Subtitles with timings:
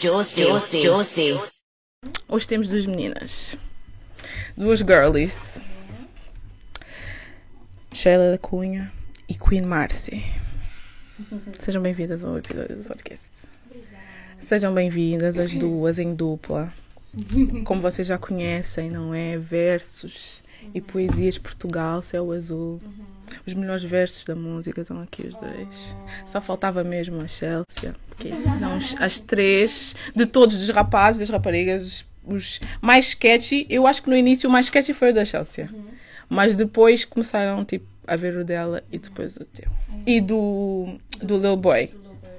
[0.00, 1.40] Juicy, juicy, juicy.
[2.28, 3.58] Hoje temos duas meninas.
[4.56, 5.60] Duas girlies.
[7.92, 8.92] Sheila da Cunha
[9.28, 10.24] e Queen Marcy.
[11.58, 13.48] Sejam bem-vindas ao episódio do podcast.
[14.38, 16.72] Sejam bem-vindas as duas em dupla.
[17.64, 19.36] Como vocês já conhecem, não é?
[19.36, 22.80] Versos e poesias de Portugal, céu azul.
[23.46, 25.96] Os melhores versos da música estão aqui os dois.
[26.24, 31.86] Só faltava mesmo a Chelsea, porque são as três de todos os rapazes, das raparigas,
[31.86, 33.66] os, os mais sketchy.
[33.68, 35.68] Eu acho que no início o mais sketchy foi o da Chelsea.
[36.28, 39.70] Mas depois começaram tipo, a ver o dela e depois o teu.
[40.06, 41.90] E do, do Lil Boy.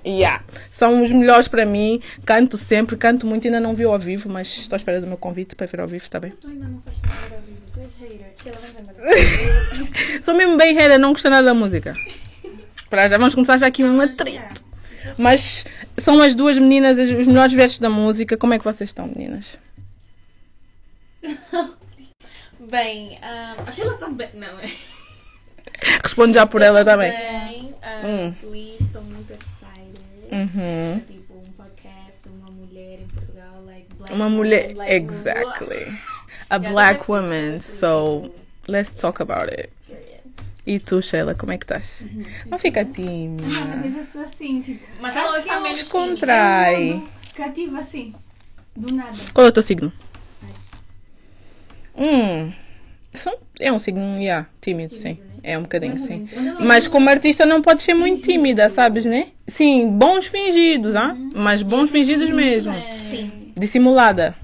[0.06, 0.44] Yeah.
[0.72, 2.02] São os melhores para mim.
[2.26, 3.46] Canto sempre, canto muito.
[3.48, 5.88] Ainda não vi ao vivo, mas estou à espera do meu convite para ver ao
[5.88, 6.32] vivo, bem?
[6.32, 6.82] Tu ainda não
[7.34, 8.36] ao vivo, tu és hater.
[10.24, 11.94] Sou mesmo bem hater, não gostei nada da música.
[12.90, 14.64] Para já, vamos começar já aqui um atrito.
[15.18, 15.66] Mas
[15.98, 18.36] são as duas meninas, as- os melhores versos da música.
[18.38, 19.60] Como é que vocês estão, meninas?
[22.60, 24.30] Bem, ah, a Sheila está bem.
[24.36, 24.70] Não, é?
[26.04, 27.10] Responde já por ela também.
[27.12, 28.34] Bem, ah, Hum.
[28.34, 29.19] feliz, estou muito.
[30.32, 30.98] Uhum.
[30.98, 34.94] É tipo um podcast de uma mulher em Portugal, like black Uma mulher, woman, like,
[34.94, 36.00] exactly.
[36.50, 38.32] A Yeah, black woman, so
[38.68, 39.70] let's talk about it.
[39.88, 40.22] Period.
[40.66, 42.06] E tu, Sheila, como é que estás?
[42.48, 43.48] Não fica tímida.
[43.48, 47.04] Não, mas eu já sou assim, tipo, Mas ela hoje está menos Descontrai.
[47.36, 48.16] cativo assim,
[48.76, 49.16] do nada.
[49.34, 49.92] Qual é o teu signo?
[51.96, 52.52] Hum,
[53.12, 55.20] são- é um signo, yeah, tímido, sim.
[55.44, 56.26] É um bocadinho, sim.
[56.60, 59.28] Mas como artista não pode ser muito tímida, sabes, né?
[59.48, 61.16] Sim, bons fingidos, ah?
[61.34, 62.74] Mas bons fingidos mesmo.
[63.10, 63.32] Sim.
[63.56, 64.36] Dissimulada.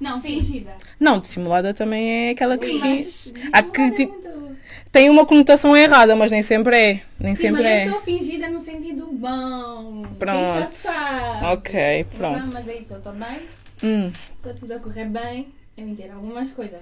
[0.00, 0.72] Não, fingida.
[0.98, 2.80] Não, dissimulada também é aquela que finge.
[2.80, 4.56] mas A que é tipo, muito-
[4.90, 7.00] tem uma conotação errada, mas nem sempre é.
[7.18, 7.86] Nem Sim, sempre mas é.
[7.86, 10.02] eu sou fingida no sentido bom.
[10.18, 10.36] Pronto.
[10.38, 11.44] Quem sabe, sabe.
[11.46, 12.50] Ok, Não, pronto.
[12.52, 13.38] mas é isso, eu estou bem,
[13.84, 15.48] Hum, está tudo a correr bem.
[15.76, 16.80] É mentira, algumas coisas.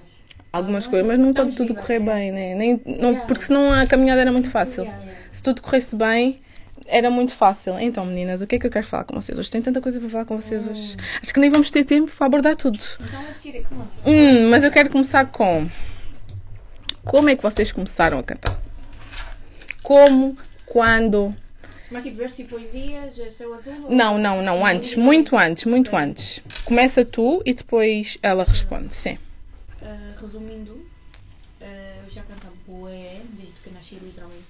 [0.51, 1.99] Algumas coisas, mas não pode tudo correr é.
[1.99, 2.55] bem, né?
[2.55, 4.87] Nem, não, porque senão a caminhada era muito fácil.
[5.31, 6.41] Se tudo corresse bem,
[6.87, 7.79] era muito fácil.
[7.79, 9.49] Então, meninas, o que é que eu quero falar com vocês hoje?
[9.49, 10.97] Tem tanta coisa para falar com vocês hoje.
[11.21, 12.77] Acho que nem vamos ter tempo para abordar tudo.
[12.99, 13.87] Então?
[14.05, 15.69] Hum, mas eu quero começar com.
[17.03, 18.59] Como é que vocês começaram a cantar?
[19.81, 20.37] Como?
[20.65, 21.33] Quando?
[21.89, 23.73] Mas tipo, versos e poesias, é céu azul?
[23.89, 24.95] Não, não, não, antes.
[24.95, 26.41] Muito antes, muito antes.
[26.63, 28.95] Começa tu e depois ela responde.
[28.95, 29.17] Sim.
[29.81, 30.85] Ah, resumindo,
[31.61, 34.45] ah, eu já canto bué desde que nasci, literalmente.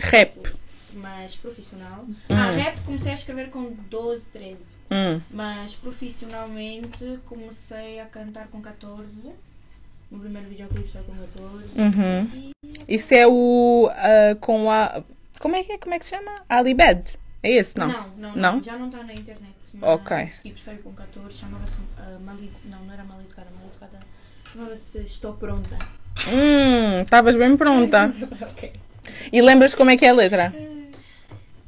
[0.00, 0.52] Rap.
[0.92, 2.06] Mas profissional.
[2.30, 4.76] Ah, rap comecei a escrever com 12, 13.
[4.90, 5.20] Hum.
[5.30, 9.30] Mas profissionalmente comecei a cantar com 14.
[10.10, 11.78] No primeiro videoclipe só com 14.
[11.78, 12.52] Uhum.
[12.62, 13.90] E Isso é o.
[13.92, 15.02] ah, com a.
[15.38, 15.78] Como é que é?
[15.78, 16.34] Como é que se chama?
[16.48, 17.18] Alibed.
[17.42, 17.88] É esse, não?
[17.88, 18.52] Não, não, Não?
[18.54, 19.54] não, já não está na internet.
[19.80, 20.26] Ok.
[20.42, 22.18] Tipo, saiu com 14, chamava-se uh,
[22.64, 24.00] Não, não era Mal Educada, Mal Educada.
[24.58, 25.78] Chamava-se Estou Pronta.
[26.26, 28.12] Hum, estavas bem pronta.
[28.42, 28.72] ok.
[29.32, 30.52] E lembras como é que é a letra?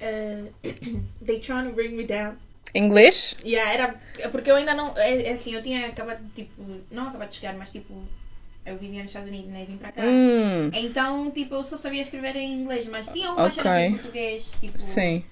[0.00, 0.50] Uh,
[1.24, 2.34] they trying to bring me down.
[2.74, 3.36] Inglês?
[3.44, 3.94] Yeah, era.
[4.32, 4.92] Porque eu ainda não.
[4.98, 6.50] É, é assim, eu tinha acabado, tipo.
[6.90, 7.94] Não acabado de chegar, mas tipo.
[8.66, 9.64] Eu vivia nos Estados Unidos, né?
[9.68, 10.02] Vim para cá.
[10.02, 13.62] Hum, Então, tipo, eu só sabia escrever em inglês, mas tinha umas Ok.
[13.62, 14.76] cenas em português, tipo.
[14.78, 15.24] sim.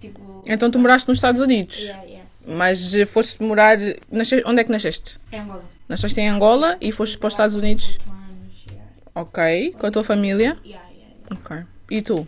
[0.00, 0.44] Tipo.
[0.46, 1.80] Então tu moraste nos Estados Unidos.
[1.80, 2.29] Yeah, yeah.
[2.46, 3.76] Mas foste morar.
[4.10, 5.18] nasce- Onde é que nasceste?
[5.30, 5.64] É Angola.
[5.88, 7.98] Nasceste em Angola e foste para os Estados Unidos.
[8.06, 8.90] Anos, yeah.
[9.14, 9.74] Ok.
[9.78, 10.56] Com a tua família?
[10.64, 11.26] Yeah, yeah, yeah.
[11.32, 11.56] Ok.
[11.90, 12.26] E tu?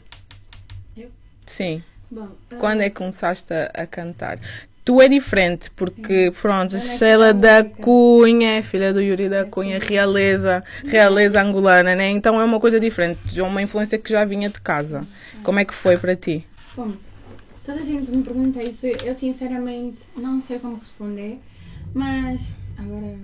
[0.96, 1.10] Eu?
[1.46, 1.82] Sim.
[2.10, 4.38] Bom, ah, Quando é que começaste a, a cantar?
[4.84, 7.62] Tu é diferente, porque, pronto, Eu nasci Sheila da.
[7.64, 12.10] Cunha, é filha do Yuri da Cunha, realeza, realeza angolana, né?
[12.10, 15.02] Então é uma coisa diferente, é uma influência que já vinha de casa.
[15.44, 16.44] Como é que foi para ti?
[16.76, 16.92] Bom,
[17.64, 21.38] toda a gente me pergunta isso, eu sinceramente não sei como responder,
[21.94, 23.16] mas agora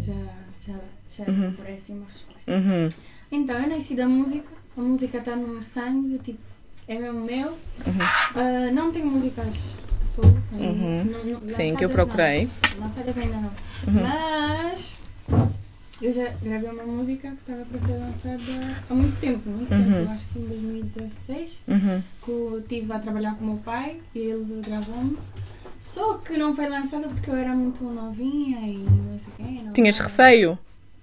[0.00, 0.14] já,
[0.60, 0.74] já,
[1.08, 1.52] já Uhum.
[1.56, 2.50] parece uma resposta.
[2.52, 2.88] Uhum.
[3.32, 6.38] Então, eu nasci da música, a música está no sangue, tipo,
[6.88, 7.56] é mesmo meu.
[8.34, 9.54] Ah, não tem músicas
[10.14, 11.04] solo, Uhum.
[11.04, 12.48] não- não- Sim, que eu procurei.
[12.76, 13.50] Não, lançadas ainda não.
[13.86, 14.02] Uhum.
[14.02, 14.92] Mas
[16.02, 19.84] eu já gravei uma música que estava para ser lançada há muito tempo, muito Uhum.
[19.84, 22.02] tempo, acho que em 2016 Uhum.
[22.24, 25.18] que eu estive a trabalhar com o meu pai e ele gravou-me.
[25.78, 29.72] Só que não foi lançada porque eu era muito novinha e não sei quem.
[29.72, 30.04] Tinhas sei.
[30.06, 30.58] receio?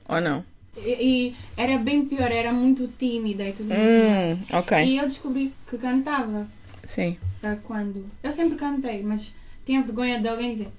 [0.07, 0.43] Ou não?
[0.77, 0.89] E,
[1.29, 4.39] e era bem pior, era muito tímida e tudo Hum, mais.
[4.53, 4.85] ok.
[4.85, 6.47] E eu descobri que cantava
[6.83, 7.17] Sim.
[7.41, 8.05] ah, quando.
[8.21, 9.33] Eu sempre cantei, mas
[9.65, 10.69] tinha vergonha de alguém dizer.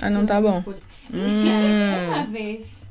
[0.00, 0.62] Ah, não tá bom.
[1.12, 1.42] Hum.
[2.08, 2.82] uma vez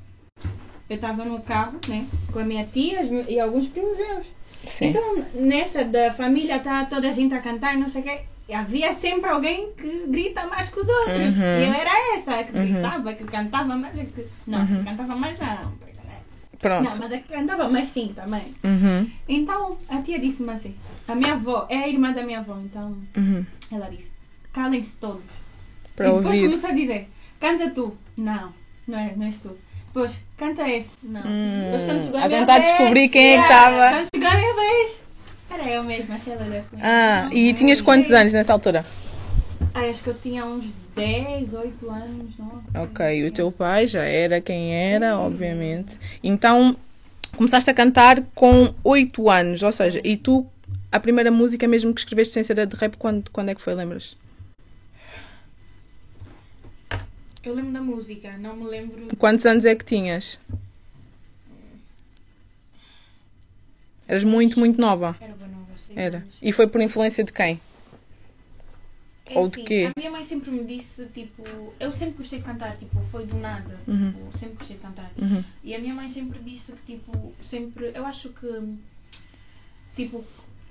[0.90, 2.06] eu estava no carro, né?
[2.32, 4.28] Com a minha tia e alguns primos meus.
[4.66, 4.88] Sim.
[4.88, 8.22] Então, nessa da família, tá toda a gente a cantar e não sei o quê.
[8.54, 11.38] havia sempre alguém que grita mais que os outros.
[11.38, 11.44] Uhum.
[11.44, 13.98] E eu era essa, que gritava, que cantava mais.
[13.98, 14.26] é Que...
[14.48, 15.48] Não, que cantava mais não.
[15.48, 16.20] né?
[16.60, 16.84] Pronto.
[16.90, 18.44] Não, mas é que cantava mais sim também.
[18.64, 19.10] Uhum.
[19.28, 20.76] Então a tia disse-me assim:
[21.08, 23.46] a minha avó é a irmã da minha avó, então Uhum.
[23.72, 24.12] ela disse:
[24.54, 25.24] calem-se todos.
[25.24, 26.46] E depois ouvir.
[26.46, 27.10] começou a dizer:
[27.40, 27.98] canta tu.
[28.16, 28.54] Não,
[28.88, 29.58] não, é, não és tu.
[29.94, 30.98] Depois, canta esse.
[31.04, 31.22] Não.
[31.22, 33.96] Depois, quando chegou Hum, a tentar vez, descobrir quem é que yeah, estava.
[33.98, 35.02] Quando chegou a minha vez,
[35.52, 38.84] era eu mesma, achei ela deve Ah, Não, e tinhas quantos anos nessa altura?
[39.76, 42.64] Ah, acho que eu tinha uns 10, 8 anos, não?
[42.84, 46.00] Ok, o teu pai já era quem era, obviamente.
[46.24, 46.76] Então,
[47.38, 50.46] começaste a cantar com 8 anos, ou seja, e tu,
[50.92, 53.62] a primeira música mesmo que escreveste sem ser a de rap, quando, quando é que
[53.62, 54.16] foi, lembras?
[57.44, 59.08] Eu lembro da música, não me lembro.
[59.18, 60.40] Quantos anos é que tinhas?
[64.08, 65.18] Eras muito, muito nova.
[65.20, 66.26] Era boa nova, seis Era.
[66.42, 67.60] E foi por influência de quem?
[69.26, 69.92] É Ou de assim, quê?
[69.96, 71.44] A minha mãe sempre me disse, tipo,
[71.80, 73.80] eu sempre gostei de cantar, tipo, foi do nada.
[73.88, 74.12] Uhum.
[74.12, 75.12] Tipo, sempre gostei de cantar.
[75.18, 75.44] Uhum.
[75.64, 77.92] E a minha mãe sempre disse que, tipo, sempre.
[77.94, 78.78] Eu acho que,
[79.96, 80.24] tipo,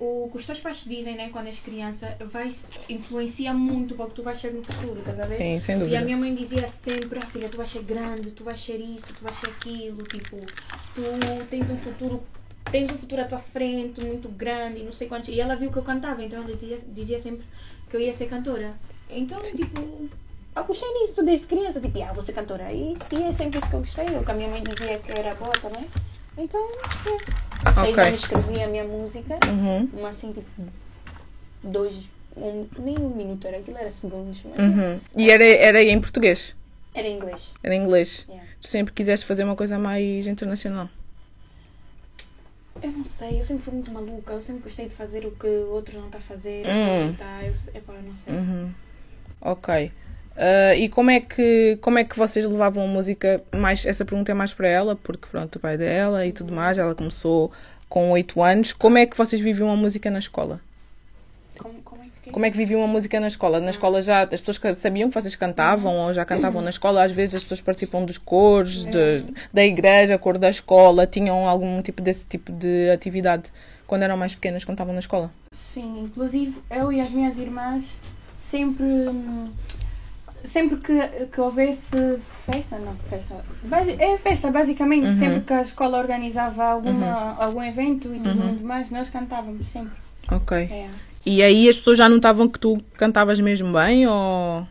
[0.03, 2.51] o que os teus pais te dizem, né, quando és criança, vai
[2.89, 5.35] influencia muito para o que tu vais ser no futuro, estás a ver?
[5.37, 6.01] Sim, sem E a dúvida.
[6.01, 9.23] minha mãe dizia sempre, ah filha, tu vais ser grande, tu vais ser isso, tu
[9.23, 10.37] vais ser aquilo, tipo,
[10.93, 11.01] tu
[11.49, 12.21] tens um futuro,
[12.71, 15.29] tens um futuro à tua frente muito grande e não sei quantos.
[15.29, 17.45] E ela viu que eu cantava, então ela dizia, dizia sempre
[17.89, 18.73] que eu ia ser cantora.
[19.09, 20.09] Então, tipo,
[20.55, 22.71] eu gostei nisso desde criança, tipo, ah, vou ser cantora.
[22.73, 25.11] E, e é sempre isso que eu gostei, o que a minha mãe dizia que
[25.11, 25.85] eu era boa também.
[26.37, 27.52] Então, é.
[27.73, 28.03] Seis Ok.
[28.03, 29.89] anos escrevi a minha música, Uhum.
[29.93, 30.47] mas assim, tipo,
[31.63, 31.93] dois,
[32.35, 34.99] um, nem um minuto era, aquilo era segundos, mas Uhum.
[35.17, 36.55] E era, era em português?
[36.95, 37.49] era em inglês.
[37.63, 38.25] Era em inglês?
[38.29, 38.47] Yeah.
[38.61, 40.87] Tu sempre quiseste fazer uma coisa mais internacional?
[42.81, 45.47] Eu não sei, eu sempre fui muito maluca, eu sempre gostei de fazer o que
[45.47, 46.65] o outro não está a fazer.
[46.67, 47.13] Hum.
[47.17, 48.33] Tá, eu, epá, eu não sei.
[48.33, 48.71] Uhum.
[49.41, 49.91] Ok.
[50.35, 53.41] Ah, e como é, que, como é que vocês levavam a música?
[53.55, 56.77] Mais, essa pergunta é mais para ela, porque pronto, o pai dela e tudo mais,
[56.77, 57.51] ela começou
[57.87, 58.73] com 8 anos.
[58.73, 60.59] Como é que vocês viviam a música na escola?
[61.59, 63.59] Como, como é que Como é que viviam a música na escola?
[63.59, 67.03] Na escola já as pessoas sabiam que vocês cantavam ou já cantavam na escola?
[67.03, 71.79] Às vezes as pessoas participam dos coros, de- da igreja, cor da escola, tinham algum
[71.83, 73.51] tipo desse tipo de atividade
[73.85, 75.29] quando eram mais pequenas, quando estavam na escola?
[75.53, 77.83] Sim, inclusive eu e as minhas irmãs
[78.39, 78.83] sempre.
[78.83, 79.51] hum,
[80.43, 83.35] Sempre que, que houvesse festa, não, festa.
[83.99, 85.07] é festa, basicamente.
[85.07, 85.17] Uhum.
[85.17, 89.93] Sempre que a escola organizava alguma, algum evento e tudo muito mais, nós cantávamos sempre.
[90.29, 90.57] Ok.
[90.57, 90.89] É.
[91.25, 94.67] E aí as pessoas já notavam que tu cantavas mesmo bem ou.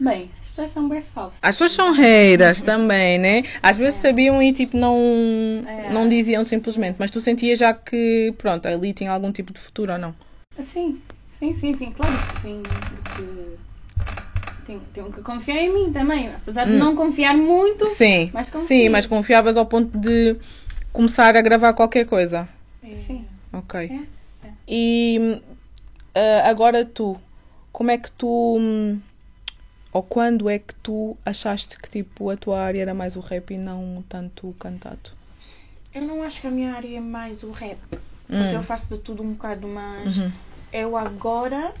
[0.00, 1.38] Bem, as pessoas são bem falsas.
[1.42, 3.42] As pessoas são reiras também, né?
[3.62, 4.96] Às vezes sabiam e tipo não,
[5.66, 5.90] É.
[5.92, 9.92] não diziam simplesmente, mas tu sentias já que, pronto, ali tinha algum tipo de futuro
[9.92, 10.14] ou não?
[10.58, 10.98] Sim,
[11.38, 12.62] sim, sim, sim, claro que sim.
[13.04, 13.56] Porque
[14.66, 16.28] tenho, tenho que confiar em mim também.
[16.28, 17.84] Apesar de não confiar muito.
[17.86, 18.66] Sim, Mas confio.
[18.66, 20.36] sim, mas confiavas ao ponto de
[20.92, 22.48] começar a gravar qualquer coisa.
[22.94, 23.24] Sim.
[23.52, 23.80] Ok.
[23.80, 24.50] É, é.
[24.68, 25.40] E
[26.14, 27.16] ah, agora tu,
[27.72, 28.56] como é que tu.
[28.58, 29.00] hum,
[29.92, 33.52] Ou quando é que tu achaste que tipo a tua área era mais o rap
[33.54, 35.10] e não tanto o cantado?
[35.94, 37.78] Eu não acho que a minha área é mais o rap.
[37.90, 38.58] Porque Hum.
[38.58, 40.32] eu faço de tudo um bocado, mas Uhum.
[40.72, 41.72] eu agora,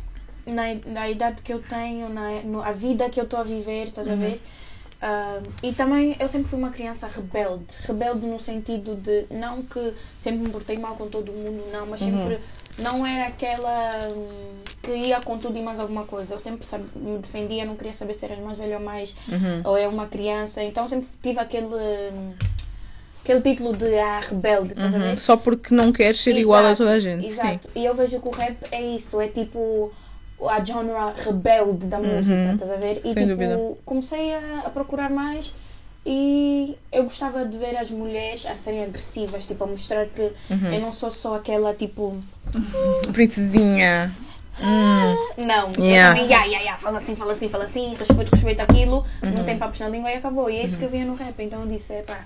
[0.46, 3.88] na, na idade que eu tenho, na no, a vida que eu estou a viver,
[3.88, 4.12] estás Uhum.
[4.14, 4.40] a ver?
[5.02, 7.76] Ah, e também eu sempre fui uma criança rebelde.
[7.82, 12.00] Rebelde no sentido de, não que sempre me portei mal com todo mundo, não, mas
[12.00, 12.10] Uhum.
[12.10, 12.38] sempre
[12.78, 14.28] não era aquela hum,
[14.82, 16.34] que ia com tudo e mais alguma coisa.
[16.34, 19.60] Eu sempre sabe- me defendia, não queria saber se eras mais velho ou mais, Uhum.
[19.64, 20.62] ou é uma criança.
[20.62, 22.32] Então sempre tive aquele, hum,
[23.22, 25.10] aquele título de ah, rebelde, estás a ver?
[25.10, 25.18] Uhum.
[25.18, 27.20] Só porque não queres ser igual a toda a gente.
[27.22, 27.26] Sim.
[27.28, 27.68] Exato.
[27.74, 29.92] E eu vejo que o rap é isso, é tipo
[30.48, 30.92] a genre
[31.24, 33.00] rebelde da música, estás a ver?
[33.04, 33.14] E Uhum.
[33.14, 33.60] Sem tipo, dúvida.
[33.84, 35.52] comecei a, a procurar mais
[36.04, 40.72] e eu gostava de ver as mulheres a serem agressivas, tipo, a mostrar que Uhum.
[40.72, 42.16] eu não sou só aquela tipo.
[43.12, 44.14] Princesinha.
[45.36, 46.18] Não, Yeah.
[46.18, 49.30] eu também, ya, ya, ya, fala assim, fala assim, fala assim, respeito, respeito aquilo, Uhum.
[49.32, 50.48] não tem papos na língua e acabou.
[50.48, 52.24] E é isso que eu via no rap, então eu disse, pá,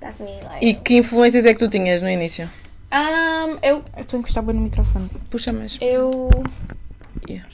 [0.00, 0.30] that's me.
[0.44, 0.64] Like.
[0.66, 2.48] E que influências é que tu tinhas no início?
[2.92, 5.10] Um, eu estou a encostar bem no microfone.
[5.30, 5.78] Puxa mais.
[5.80, 6.28] Eu.
[7.28, 7.48] Yeah.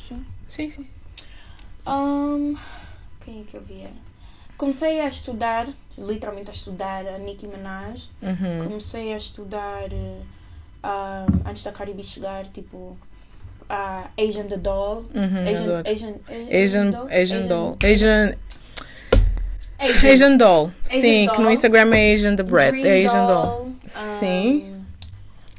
[0.46, 0.86] Sim, sim.
[1.86, 2.56] Um,
[3.24, 3.90] quem é que eu via?
[4.56, 8.08] Comecei a estudar, literalmente a estudar a Nicki Minaj.
[8.20, 8.64] Uhum.
[8.68, 12.96] Comecei a estudar um, antes da Cardi chegar, tipo,
[13.68, 15.04] a Asian the Doll.
[15.14, 15.82] Uhum, Asian.
[15.86, 16.14] Asian,
[16.50, 17.08] Asian, Doll?
[17.10, 17.76] Asian doll.
[17.84, 18.34] Asian,
[19.78, 20.10] Asian.
[20.10, 20.70] Asian doll.
[20.86, 21.52] Asian Sim, que no doll.
[21.52, 22.72] Instagram é Asian the Bread.
[22.72, 23.66] Dream É Asian doll.
[23.66, 24.77] um, Sim.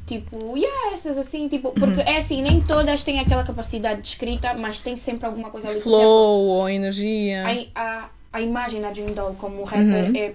[0.10, 4.56] Tipo, yeah, essas assim, tipo, porque é assim, nem todas têm aquela capacidade de escrita,
[4.56, 5.76] mas tem sempre alguma coisa ali.
[5.78, 7.44] Exemplo, Flow ou energia.
[7.76, 10.16] a, a, a imagem da Dream Doll como rapper Uhum.
[10.16, 10.34] é,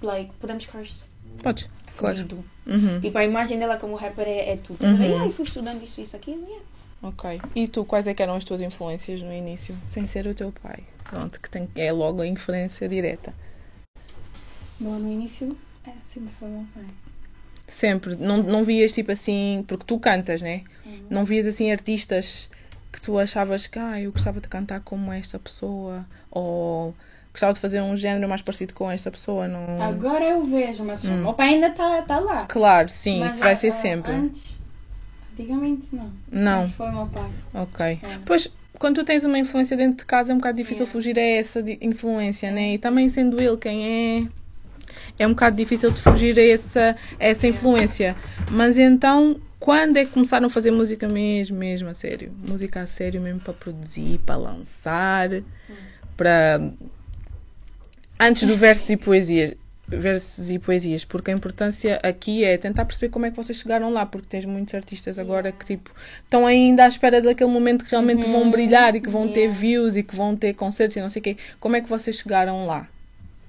[0.00, 1.08] like, podemos curse?
[1.42, 2.14] Podes, claro.
[2.14, 2.44] Fluido.
[2.68, 3.00] Uhum.
[3.00, 4.80] Tipo, a imagem dela como rapper é, é tudo.
[4.84, 4.94] Uhum.
[4.94, 5.02] Uhum.
[5.02, 6.62] E aí fui estudando isso, isso, aquilo, yeah.
[7.02, 7.40] Ok.
[7.56, 9.76] E tu, quais é que eram as tuas influências no início?
[9.86, 10.84] Sem ser o teu pai.
[11.02, 13.34] Pronto, que tem, é logo a influência direta.
[14.78, 16.84] Bom, no início, é, sempre foi meu pai.
[17.66, 18.16] Sempre.
[18.16, 20.62] Não, não vias tipo assim, porque tu cantas, né?
[21.10, 22.48] Não vias assim artistas
[22.92, 26.94] que tu achavas que ah, eu gostava de cantar como esta pessoa ou
[27.32, 29.46] gostava de fazer um género mais parecido com esta pessoa.
[29.46, 29.82] Não...
[29.82, 31.32] Agora eu vejo, mas Hum.
[31.34, 32.46] pai ainda está tá lá.
[32.46, 34.12] Claro, sim, Mas, isso vai ser sempre.
[34.12, 34.56] Antes,
[35.32, 36.10] antigamente não.
[36.30, 37.30] Não, Mas Foi o meu pai.
[37.52, 37.86] ok.
[37.86, 37.98] É.
[38.24, 40.92] Pois, quando tu tens uma influência dentro de casa é um bocado difícil Yeah.
[40.92, 42.74] fugir a essa influência, né?
[42.74, 44.28] E também sendo ele quem é,
[45.18, 48.16] é um bocado difícil de fugir a essa, a essa influência.
[48.50, 52.32] Mas então, quando é que começaram a fazer música mesmo, mesmo a sério?
[52.46, 55.28] Música a sério mesmo para produzir, para lançar,
[56.16, 56.70] para...
[58.18, 59.54] Antes do versos e poesias.
[59.88, 63.92] Versos e poesias, porque a importância aqui é tentar perceber como é que vocês chegaram
[63.92, 65.92] lá, porque tens muitos artistas agora que tipo
[66.24, 69.60] estão ainda à espera daquele momento que realmente vão brilhar e que vão ter Yeah.
[69.60, 71.36] views e que vão ter concertos e não sei o quê.
[71.60, 72.88] Como é que vocês chegaram lá?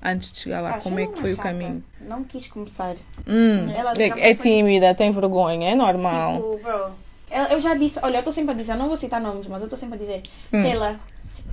[0.02, 1.48] Antes de chegar lá, Ah, como é que foi o chata.
[1.50, 1.84] caminho?
[2.02, 2.96] Não quis começar.
[3.28, 6.36] Hum, Ela é, é foi- tímida, tem vergonha, é normal.
[6.36, 6.92] Tipo, bro,
[7.32, 9.62] eu, eu já disse, olha, eu estou sempre a dizer, não vou citar nomes, mas
[9.62, 10.22] eu estou sempre a dizer,
[10.54, 10.62] Hum.
[10.62, 11.00] Sheila,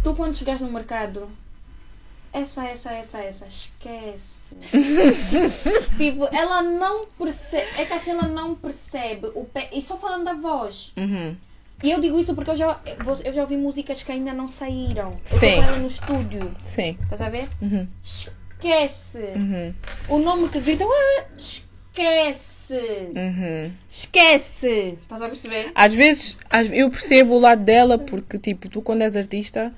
[0.02, 1.26] tu quando chegares no mercado,
[2.32, 4.56] essa, essa, essa, essa, esquece.
[5.96, 10.24] tipo, ela não percebe, é que a Sheila não percebe o pé, e só falando
[10.24, 10.92] da voz.
[10.96, 11.34] Uhum.
[11.84, 12.80] E eu digo isso porque eu já,
[13.26, 15.10] eu já ouvi músicas que ainda não saíram.
[15.12, 15.56] Eu tô Sim.
[15.56, 16.96] com ela no estúdio, Sim.
[17.02, 17.46] estás a ver?
[17.60, 17.86] Uhum.
[18.02, 19.18] Esquece.
[19.36, 19.74] Uhum.
[20.08, 22.78] O nome que grita, "Ah, esquece.
[23.14, 23.70] Uhum.
[23.86, 24.98] Esquece.
[25.02, 25.72] Estás a perceber?
[25.74, 26.38] Às vezes,
[26.72, 29.70] eu percebo o lado dela porque, tipo, tu quando és artista,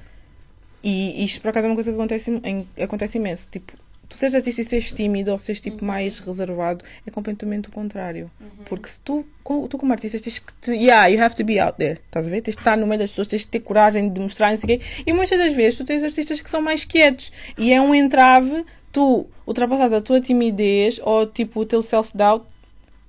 [0.84, 2.40] e isto por acaso é uma coisa que acontece,
[2.80, 3.72] acontece imenso, tipo,
[4.08, 8.30] tu seres artista e seres tímido ou seres tipo mais reservado, é completamente o contrário.
[8.64, 9.24] Porque se tu,
[9.68, 12.30] tu como artista tens que te, yeah, you have to be out there, estás a
[12.30, 12.40] ver?
[12.42, 14.76] Tens de estar no meio das pessoas, tens de ter coragem de mostrar, não sei
[14.76, 14.86] o quê.
[15.06, 18.64] E muitas das vezes tu tens artistas que são mais quietos e é um entrave
[18.92, 22.46] tu ultrapassares a tua timidez ou tipo o teu self-doubt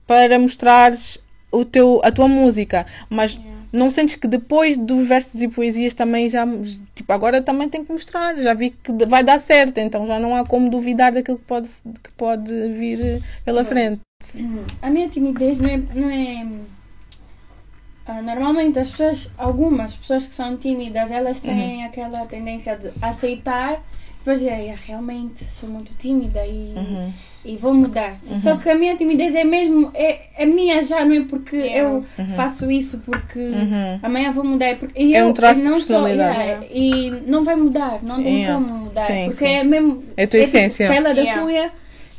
[0.06, 1.20] para mostrares
[1.52, 3.40] o teu, a tua música, mas
[3.78, 6.46] não sentes que depois dos versos e poesias também já,
[6.96, 10.36] tipo, agora também tem que mostrar, já vi que vai dar certo, então já não
[10.36, 11.70] há como duvidar daquilo que pode,
[12.04, 14.02] que pode vir eh, pela frente.
[14.82, 15.78] A minha timidez não é.
[15.78, 16.48] Não é
[18.06, 23.84] ah, normalmente as pessoas, algumas pessoas que são tímidas, elas têm aquela tendência de aceitar,
[24.20, 27.14] depois é, "Ah, realmente sou muito tímida e, Uhum.
[27.48, 28.20] E vou mudar.
[28.38, 31.90] Só que a minha timidez é mesmo, é, é minha já, não é porque Yeah.
[31.90, 34.00] eu faço isso, porque Uhum.
[34.04, 34.66] amanhã vou mudar.
[34.68, 36.40] é Porque, e É um eu- traço eu de não sou- personalidade.
[36.40, 38.62] yeah, e não vai mudar, não tem Yeah.
[38.66, 39.02] como mudar.
[39.08, 39.48] Sim, porque sim.
[39.48, 40.04] é mesmo.
[40.18, 40.88] É a tua tipo essência.
[40.88, 41.42] Sheila da Yeah.
[41.42, 41.72] Cunha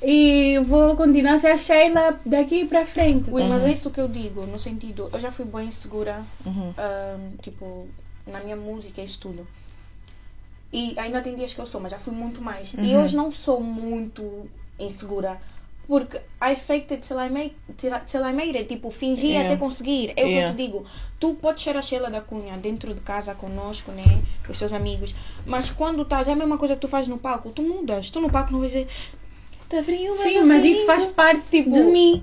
[0.03, 3.31] e vou continuar a ser a Sheila daqui para frente.
[3.31, 6.73] Ui, mas é isso que eu digo, no sentido, eu já fui bem insegura, Uhum.
[7.43, 7.87] tipo,
[8.27, 9.47] na minha música e isso tudo.
[10.73, 12.73] E ainda tem dias que eu sou, mas já fui muito mais.
[12.77, 13.03] E Uhum.
[13.03, 14.23] hoje não sou muito
[14.79, 15.41] insegura.
[15.87, 18.69] Porque I faked it till I made, till, I- till I made it.
[18.69, 19.49] Tipo, fingi Yeah.
[19.49, 20.13] até conseguir.
[20.17, 20.85] É o que eu te digo.
[21.19, 24.05] Tu podes ser a Sheila da Cunha dentro de casa conosco, né?
[24.45, 25.15] Com os teus amigos.
[25.47, 27.51] Mas quando estás, é a mesma coisa que tu fazes no palco.
[27.51, 28.11] Tu mudas.
[28.11, 28.87] Tu no palco não vais dizer...
[29.67, 32.23] Tá frio, mas Sim, mas isso faz lindo." parte Tipo, de mim.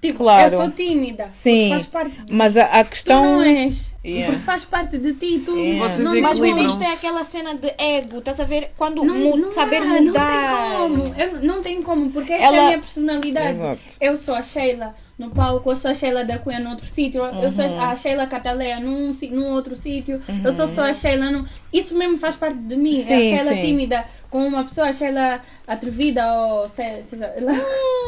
[0.00, 0.54] Tipo, Claro.
[0.54, 1.26] eu sou tímida.
[1.28, 1.70] Sim.
[1.70, 3.24] Faz parte de Mas a, a Tu questão.
[3.24, 3.92] não és.
[4.04, 4.26] Yeah.
[4.32, 5.42] Porque faz parte de ti.
[5.44, 5.88] Tu Yeah.
[5.88, 8.70] Vocês não, Mas quando isto é aquela cena de ego, estás a ver?
[8.78, 10.78] Quando não, mu- não saber dá, mudar.
[10.78, 11.14] Não tem como.
[11.20, 13.48] Eu, não tem como, porque essa Ela- é a minha personalidade.
[13.50, 13.80] Exato.
[14.00, 17.22] Eu sou a Sheila no palco, eu sou a Sheila da Cunha no outro sítio,
[17.24, 17.80] eu sou Uhum.
[17.82, 21.44] a Sheila Cataleia num, num outro sítio, eu sou só a Sheila num...
[21.72, 22.98] Isso mesmo faz parte de mim.
[23.00, 23.60] é Sim, a Sheila sim.
[23.62, 27.52] tímida com uma pessoa, a Sheila atrevida ou se- seja lá.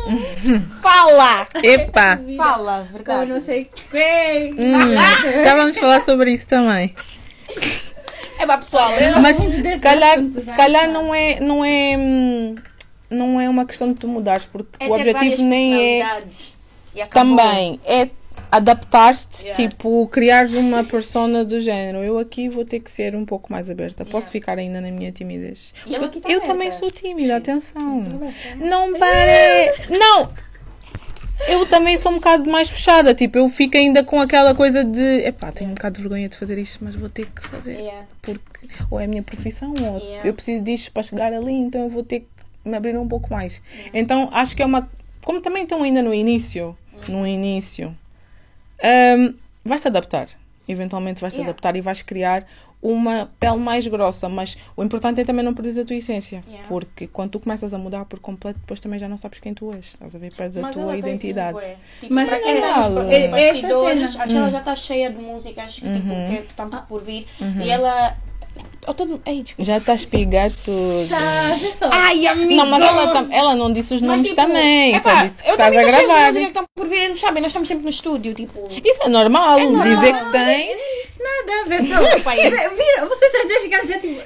[0.81, 1.49] Fala!
[1.63, 2.21] Epa!
[2.37, 3.31] Fala, verdade.
[3.31, 4.53] não sei quem.
[4.55, 4.95] Hum,
[5.45, 6.95] já vamos falar sobre isso também.
[8.39, 12.55] É para pessoal, eu Mas se calhar, se calhar não é, não é, hum,
[13.11, 16.23] não é uma questão de tu mudares, porque É o objetivo nem é.
[17.11, 18.11] Também é
[18.51, 19.69] adaptar-te, Yeah.
[19.69, 21.99] tipo, criares uma persona do género.
[21.99, 24.05] Eu aqui vou ter que ser um pouco mais aberta.
[24.05, 24.33] Posso Yeah.
[24.33, 25.73] ficar ainda na minha timidez.
[25.87, 28.03] Eu, tá eu também sou tímida, atenção.
[28.51, 28.55] É.
[28.57, 29.93] Não parece.
[29.97, 30.29] Não!
[31.49, 35.25] Eu também sou um bocado mais fechada, tipo, eu fico ainda com aquela coisa de
[35.25, 37.77] epá, tenho um bocado de vergonha de fazer isto, mas vou ter que fazer.
[37.77, 38.05] Yeah.
[38.21, 41.89] Porque ou é a minha profissão, ou eu preciso disto para chegar ali, então eu
[41.89, 42.27] vou ter que
[42.69, 43.63] me abrir um pouco mais.
[43.95, 44.87] Então acho que é uma.
[45.31, 46.77] Como também estão ainda no início,
[47.09, 47.97] no início,
[48.83, 49.35] Ahm,
[49.65, 50.27] vais-te adaptar.
[50.67, 51.51] Eventualmente vais-te Yeah.
[51.51, 52.45] adaptar e vais criar
[52.83, 56.41] uma pele mais grossa, mas o importante é também não perderes a tua essência.
[56.49, 56.67] Yeah.
[56.67, 59.73] Porque quando tu começas a mudar por completo, depois também já não sabes quem tu
[59.73, 59.85] és.
[59.87, 60.35] Estás a ver?
[60.35, 61.77] Perdes a Mas tua identidade.
[62.01, 64.23] Tipo, Mas para é quem é nos É- é essa bastidores, cena.
[64.25, 66.27] acho que ela já está cheia de músicas tipo, Uhum.
[66.27, 67.27] que estão por vir.
[67.63, 68.17] E ela.
[68.97, 69.21] Todo...
[69.27, 69.45] Ei.
[69.59, 71.09] Já está a espigar tudo.
[71.09, 71.89] Tá, vê só.
[71.93, 72.55] Ai, amiga!
[72.57, 74.99] Não, mas ela, tam- ela não disse os Mas, nomes tipo, também.
[74.99, 76.27] só epá, disse que estás a gravar.
[76.27, 78.67] música que estão por vir, eles sabem, nós estamos sempre no estúdio, tipo.
[78.85, 79.59] Isso é normal.
[79.83, 80.81] Dizer que tens.
[81.21, 82.21] Nada, vê só.
[82.25, 83.09] Pai, Viram?
[83.09, 84.21] Vocês as duas ficaram já tipo.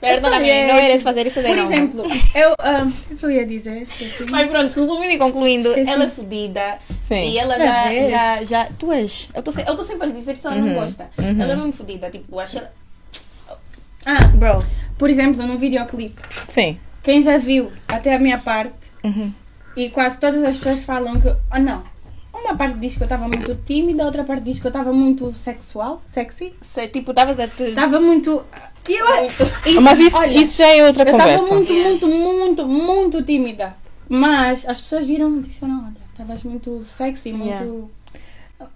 [0.00, 2.04] Essa é- não eres fazer isso de Por exemplo,
[2.34, 2.54] eu.
[2.60, 3.82] ah, O que eu ia dizer?
[3.82, 4.26] Esqueci.
[4.30, 5.90] Mas pronto, resumindo e concluindo, Esqueci.
[5.90, 6.78] ela é fodida.
[6.96, 7.24] Sim.
[7.30, 8.68] E ela já, já, já.
[8.78, 9.28] Tu és.
[9.34, 10.66] Eu tô sempre a lhe dizer que ela Uhum.
[10.66, 11.08] não gosta.
[11.18, 12.08] Ela é mesmo fodida.
[12.10, 12.72] Tipo, acho ela.
[14.06, 14.64] Ah, Bro.
[14.96, 16.20] por exemplo, no videoclipe.
[16.48, 16.78] Sim.
[17.02, 18.74] Quem já viu até a minha parte,
[19.04, 19.32] Uhum.
[19.76, 21.28] e quase todas as pessoas falam que.
[21.50, 21.82] Ah, não.
[22.32, 25.34] Uma parte diz que eu estava muito tímida, outra parte diz que eu estava muito
[25.34, 26.54] sexual, sexy.
[26.60, 27.64] Se, tipo, estavas a te.
[27.64, 28.42] Estava muito.
[28.88, 29.06] Eu,
[29.66, 31.54] isso, Mas isso, olha, isso já é outra eu estava conversa.
[31.54, 31.90] muito, Yeah.
[31.90, 33.76] muito, muito, muito tímida.
[34.08, 37.46] Mas as pessoas viram e disseram: olha, estavas muito sexy, muito.
[37.48, 37.66] Yeah.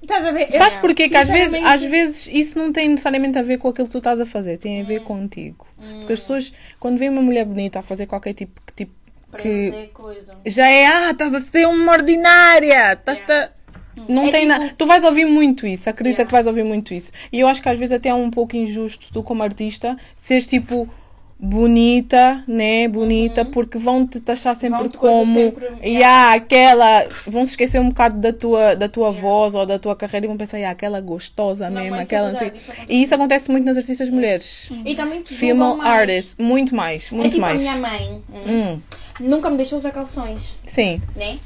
[0.02, 0.50] Estás a ver?
[0.52, 1.08] Sabes porquê?
[1.08, 3.98] Que às vezes, às vezes isso não tem necessariamente a ver com aquilo que tu
[3.98, 5.66] estás a fazer, tem a ver contigo.
[5.98, 8.92] Porque as pessoas, quando veem uma mulher bonita a fazer qualquer tipo, que tipo
[9.38, 9.88] que
[10.44, 13.50] já é, ah, estás a ser uma ordinária, estás a.
[14.08, 14.74] Não É tem tipo- nada.
[14.76, 16.26] Tu vais ouvir muito isso, acredita Yeah.
[16.28, 17.12] que vais ouvir muito isso.
[17.32, 20.46] E eu acho que às vezes até é um pouco injusto tu, como artista, seres
[20.46, 20.88] tipo
[21.42, 22.86] bonita, né?
[22.86, 24.90] Bonita, porque vão-te taxar sempre Uhum.
[24.90, 25.34] Coisa como.
[25.34, 27.06] sempre- Yeah, aquela.
[27.26, 30.28] Vão se esquecer um bocado da tua, da tua voz ou da tua carreira e
[30.28, 32.30] vão pensar, yeah, aquela gostosa Não, mesmo, é aquela.
[32.30, 32.70] verdade, assim.
[32.70, 34.70] isso e isso acontece muito nas artistas mulheres.
[34.84, 37.60] E também te Female artists, muito mais, É muito tipo mais.
[37.60, 38.22] a minha mãe.
[38.32, 38.80] hum, Hum,
[39.20, 41.00] Nunca me deixou usar calções, sim.
[41.16, 41.36] né?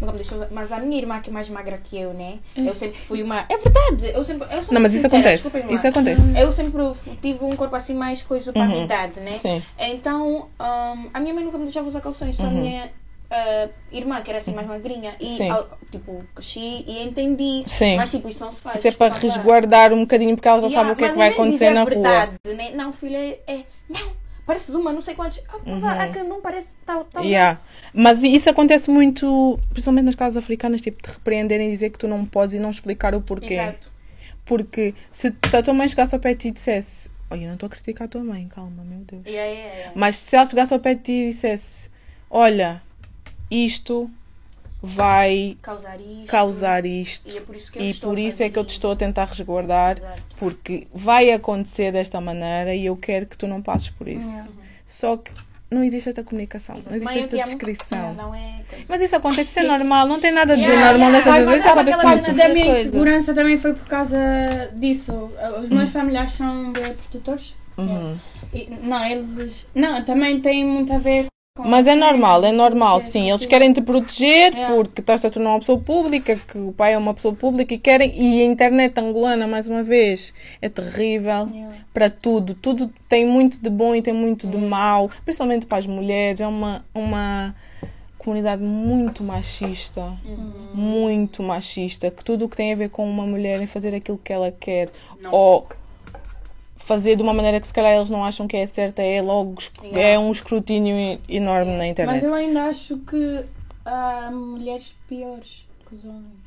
[0.00, 0.48] Nunca me deixou usar.
[0.50, 2.38] Mas a minha irmã, que é mais magra que eu, né?
[2.56, 3.44] Eu sempre fui uma.
[3.48, 4.10] É verdade!
[4.14, 4.48] Eu sempre.
[4.54, 5.74] Eu sou Não, mas isso sincera, acontece.
[5.74, 6.22] Isso acontece.
[6.40, 6.82] Eu sempre
[7.20, 9.34] tive um corpo assim mais coisa para a minha idade, né?
[9.34, 9.62] Sim.
[9.78, 12.90] Então, hum, a minha mãe nunca me deixava usar calções, só a minha
[13.30, 15.14] ah, irmã, que era assim mais magrinha.
[15.20, 15.32] E, Uhum.
[15.34, 15.50] Sim.
[15.50, 17.62] ao- tipo, cresci e entendi.
[17.66, 17.96] Sim.
[17.96, 18.78] Mas, tipo, isso não se faz.
[18.78, 21.16] Isso é para resguardar um bocadinho porque ela já Yeah, sabe o que é que
[21.18, 21.90] vai de acontecer na a rua.
[21.90, 22.70] verdade, Né?
[22.74, 25.40] Não, filha, é, é- Não, pareces uma, não sei quantos.
[25.48, 26.76] Ah, mas a- a que não parece.
[26.84, 27.60] Tá, tá Yeah.
[27.94, 32.08] Mas isso acontece muito, principalmente nas casas africanas, tipo, de repreenderem e dizer que tu
[32.08, 33.54] não podes e não explicar o porquê.
[33.54, 33.90] Exato.
[34.44, 37.46] Porque se, se a tua mãe chegasse ao pé de ti e dissesse, olha, eu
[37.46, 39.24] não estou a criticar a tua mãe, calma, meu Deus.
[39.26, 39.92] Yeah, yeah, yeah.
[39.94, 41.90] Mas se ela chegasse ao pé de ti e dissesse,
[42.28, 42.82] olha,
[43.50, 44.10] isto
[44.82, 46.26] vai Causar isto.
[46.26, 47.28] causar isto.
[47.28, 48.96] E é por isso que eu E por isso é que eu te estou a
[48.96, 50.22] tentar resguardar, Exato.
[50.38, 54.48] porque vai acontecer desta maneira e eu quero que tu não passes por isso.
[54.86, 55.30] Só que
[55.70, 58.14] não existe esta comunicação, não existe Mãe, esta descrição.
[58.14, 58.60] Não, não é.
[58.88, 61.30] Mas isso acontece, isso é normal, não tem nada de Yeah, normal yeah.
[61.32, 62.80] nessas vezes, aquela cena da minha coisa.
[62.88, 64.18] insegurança também foi por causa
[64.74, 65.30] disso.
[65.62, 67.54] Os meus familiares são protetores.
[67.78, 68.16] Uhum.
[68.52, 69.66] E, não, eles.
[69.74, 71.26] Não, também tem muito a ver.
[71.64, 73.28] Mas é normal, é normal, Sim, sim.
[73.28, 74.66] Eles querem te proteger É.
[74.68, 77.78] porque estás a tornar uma pessoa pública, que o pai é uma pessoa pública e
[77.78, 78.12] querem.
[78.14, 81.76] E a internet angolana, mais uma vez, é terrível Yeah.
[81.92, 82.54] para tudo.
[82.54, 86.40] Tudo tem muito de bom e tem muito de mau, principalmente para as mulheres.
[86.40, 87.54] É uma, uma
[88.18, 90.12] comunidade muito machista,
[90.74, 94.18] muito machista, que tudo o que tem a ver com uma mulher é fazer aquilo
[94.22, 94.90] que ela quer
[95.30, 95.66] ou
[96.80, 99.54] fazer de uma maneira que se calhar eles não acham que é certa é logo
[99.60, 100.00] esc- Yeah.
[100.00, 102.24] é um escrutínio enorme na Mas internet.
[102.24, 103.44] eu ainda acho que
[103.84, 106.40] há mulheres piores que os homens.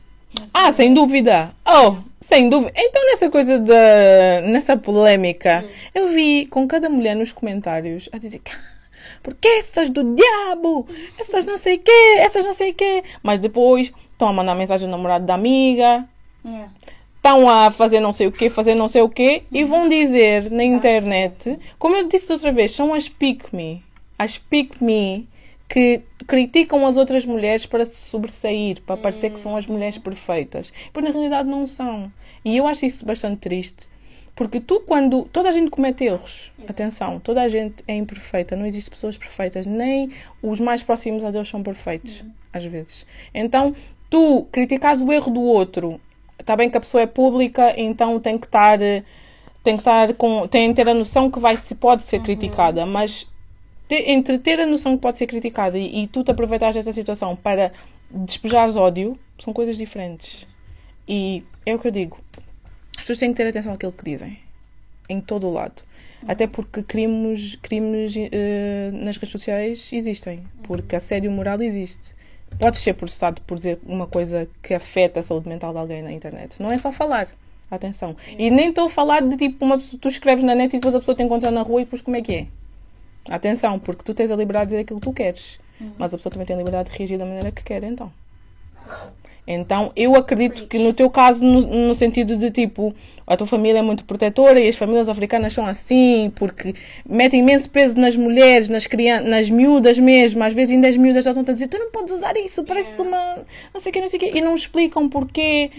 [0.53, 1.53] Ah, sem dúvida.
[1.65, 2.73] Oh, sem dúvida.
[2.75, 8.41] Então nessa coisa da nessa polémica, eu vi com cada mulher nos comentários a dizer
[8.49, 8.73] "Ah,
[9.21, 10.87] porque essas do diabo,
[11.19, 13.03] essas não sei quê, essas não sei quê.
[13.21, 16.05] Mas depois estão a mandar mensagem ao namorado da amiga,
[16.45, 16.69] Yeah.
[17.23, 20.51] Estão a fazer não sei o quê, fazer não sei o quê, e vão dizer
[20.51, 23.81] na internet, como eu disse outra vez, são as pick-me,
[24.19, 25.25] as pick-me
[25.69, 30.73] que criticam as outras mulheres para se sobressair, para parecer que são as mulheres perfeitas.
[30.91, 32.11] Pois na realidade não são.
[32.43, 33.87] E eu acho isso bastante triste.
[34.35, 35.23] Porque tu, quando.
[35.31, 36.51] Toda a gente comete erros.
[36.67, 38.55] Atenção, toda a gente é imperfeita.
[38.55, 39.65] Não existe pessoas perfeitas.
[39.65, 42.23] Nem os mais próximos a Deus são perfeitos.
[42.51, 43.05] Às vezes.
[43.33, 43.75] Então,
[44.09, 45.99] tu criticas o erro do outro.
[46.43, 48.81] Está bem que a pessoa é pública, então tem que estar.
[48.81, 49.03] eh,
[49.63, 50.45] Tem que estar com.
[50.47, 52.85] Tem que ter a noção que vai, se pode ser criticada.
[52.85, 53.29] Mas
[53.87, 56.91] te- entre ter a noção que pode ser criticada e, e tu te aproveitares dessa
[56.91, 57.71] situação para
[58.11, 60.45] despejares ódio, são coisas diferentes.
[61.07, 62.17] E é o que eu digo.
[62.97, 64.37] As pessoas têm que ter atenção àquilo que dizem.
[65.09, 65.81] Em todo o lado.
[66.27, 70.43] Até porque crimes, crimes eh, nas redes sociais existem.
[70.63, 72.13] Porque assédio moral existe.
[72.59, 76.11] Podes ser processado por dizer uma coisa que afeta a saúde mental de alguém na
[76.11, 76.61] internet.
[76.61, 77.27] Não é só falar.
[77.69, 78.15] Atenção.
[78.37, 80.93] E nem estou a falar de tipo uma pessoa, tu escreves na net e depois
[80.93, 82.47] a pessoa te encontra na rua e depois como é que é?
[83.29, 85.59] Atenção, porque tu tens a liberdade de dizer aquilo que tu queres.
[85.97, 88.11] Mas a pessoa também tem a liberdade de reagir da maneira que quer, então.
[89.45, 92.93] Então, eu acredito que no teu caso, no, no sentido de tipo,
[93.27, 96.73] a tua família é muito protetora e as famílias africanas são assim, porque
[97.07, 100.41] metem imenso peso nas mulheres, nas crianças, nas miúdas mesmo.
[100.43, 103.01] Às vezes ainda as miúdas já estão a dizer, tu não podes usar isso, parece
[103.01, 103.37] uma.
[103.73, 104.37] não sei o que, não sei o que.
[104.37, 105.71] E não explicam porquê.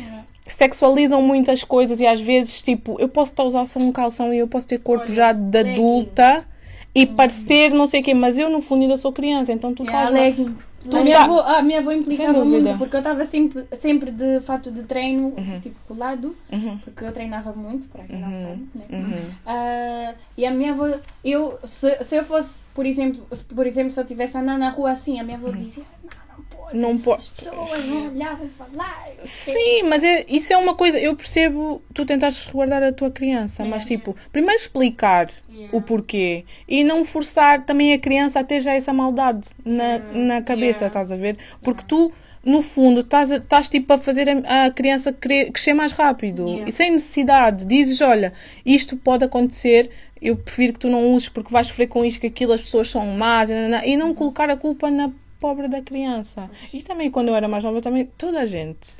[0.42, 4.32] Sexualizam muitas coisas e às vezes, tipo, eu posso estar a usar só um calção
[4.32, 6.46] e eu posso ter corpo Olha, já de adulta
[6.94, 9.82] e parecer não sei o quê, mas eu no fundo ainda sou criança, então tu
[9.82, 10.24] Yeah, estás lá.
[10.26, 10.66] leggings.
[10.88, 14.10] Tu a, minha tá- avó, a minha avó implicava muito, porque eu estava sempre, sempre
[14.10, 16.78] de fato de treino, tipo, colado, Uhum.
[16.84, 18.84] porque eu treinava muito, para quem não sabe, né?
[18.92, 19.30] Uhum.
[19.46, 20.86] Ah, e a minha avó,
[21.24, 24.68] eu, se, se eu fosse, por exemplo, se, por exemplo, se eu estivesse andando na
[24.68, 26.23] rua assim, a minha avó dizia, não, não
[26.64, 27.20] pode, Não pode.
[27.22, 29.08] as pessoas não olhavam falar.
[29.22, 33.64] Sim, mas é, isso é uma coisa, eu percebo tu tentares resguardar a tua criança,
[33.64, 35.28] mas tipo, primeiro explicar
[35.72, 40.42] o porquê e não forçar também a criança a ter já essa maldade na, na
[40.42, 41.36] cabeça, estás a ver?
[41.62, 42.12] Porque tu,
[42.44, 46.46] no fundo, estás, a- estás tipo a fazer a, a criança cre- crescer mais rápido
[46.46, 46.68] Yeah.
[46.68, 47.64] e sem necessidade.
[47.64, 48.32] Dizes, olha,
[48.66, 49.90] isto pode acontecer.
[50.20, 52.88] Eu prefiro que tu não uses porque vais sofrer com isto, que aquilo as pessoas
[52.88, 53.54] são más e,
[53.86, 55.10] e não colocar a culpa na
[55.44, 56.50] pobre da criança.
[56.72, 58.94] E também quando eu era mais nova, também toda a gente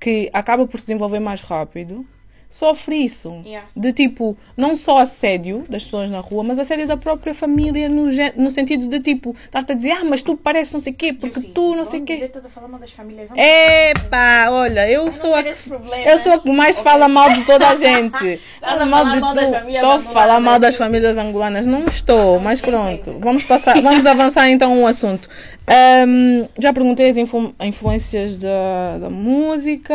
[0.00, 2.06] que acaba por se desenvolver mais rápido
[2.48, 3.42] sofre isso.
[3.44, 3.68] Yeah.
[3.76, 8.06] De tipo, não só assédio das pessoas na rua, mas assédio da própria família no,
[8.36, 11.12] no sentido de tipo, estar-te a dizer, ah, mas tu pareces não sei o quê,
[11.12, 12.14] porque Sim, tu não sei o quê.
[12.14, 13.28] estás a falar mal das famílias.
[13.28, 17.68] vamos- Epá, olha, eu sou a eu sou a que mais fala mal de toda
[17.68, 18.40] a gente.
[18.54, 21.66] Estás a mal de mal das famílias Estou a falar mal das famílias angolanas.
[21.66, 23.18] Não estou, mas pronto.
[23.20, 25.28] Vamos passar, vamos avançar então um assunto.
[25.66, 29.94] Ahm, já perguntei as influ- influências da, da música.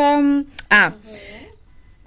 [0.70, 0.92] Ah,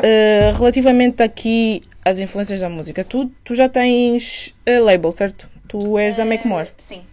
[0.01, 5.49] eh, relativamente aqui às influências da música, tu, tu já tens eh, label, certo?
[5.67, 6.69] Tu és da Make More.
[6.77, 7.03] Sim.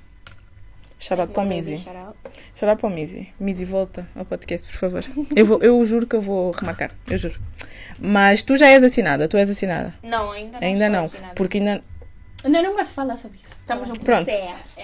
[0.99, 1.77] Shout out para a Mizzy.
[1.77, 2.17] shout out.
[2.55, 3.29] Shout out para a Mizzy.
[3.39, 5.05] Mizzy, volta ao podcast, por favor.
[5.35, 7.39] Eu, vou, eu juro que eu vou remarcar, eu juro.
[7.99, 9.93] Mas tu já és assinada, tu és assinada.
[10.03, 10.67] Não, ainda não.
[10.67, 11.35] Ainda sou não, assinada.
[11.35, 11.83] porque ainda,
[12.45, 13.49] Ainda não gosto de falar sobre isso.
[13.49, 14.25] Estamos no Pronto.
[14.25, 14.81] processo.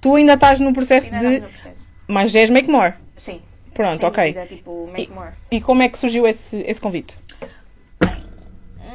[0.00, 1.40] tu ainda estás no processo Ainda de.
[1.40, 1.94] no processo.
[2.06, 2.94] Mas és Make More.
[3.16, 3.40] Sim.
[3.74, 4.32] Pronto, Sem ok.
[4.32, 5.32] dúvida, tipo, make more.
[5.50, 7.18] E como é que surgiu esse, esse convite?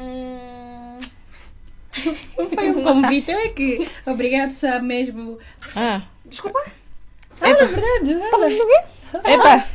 [0.01, 0.99] Hum,
[2.37, 5.37] Não foi um convite, é que obrigado só mesmo.
[5.75, 6.59] Ah, Desculpa.
[7.35, 8.47] Fala a verdade, fala.
[9.25, 9.65] epa!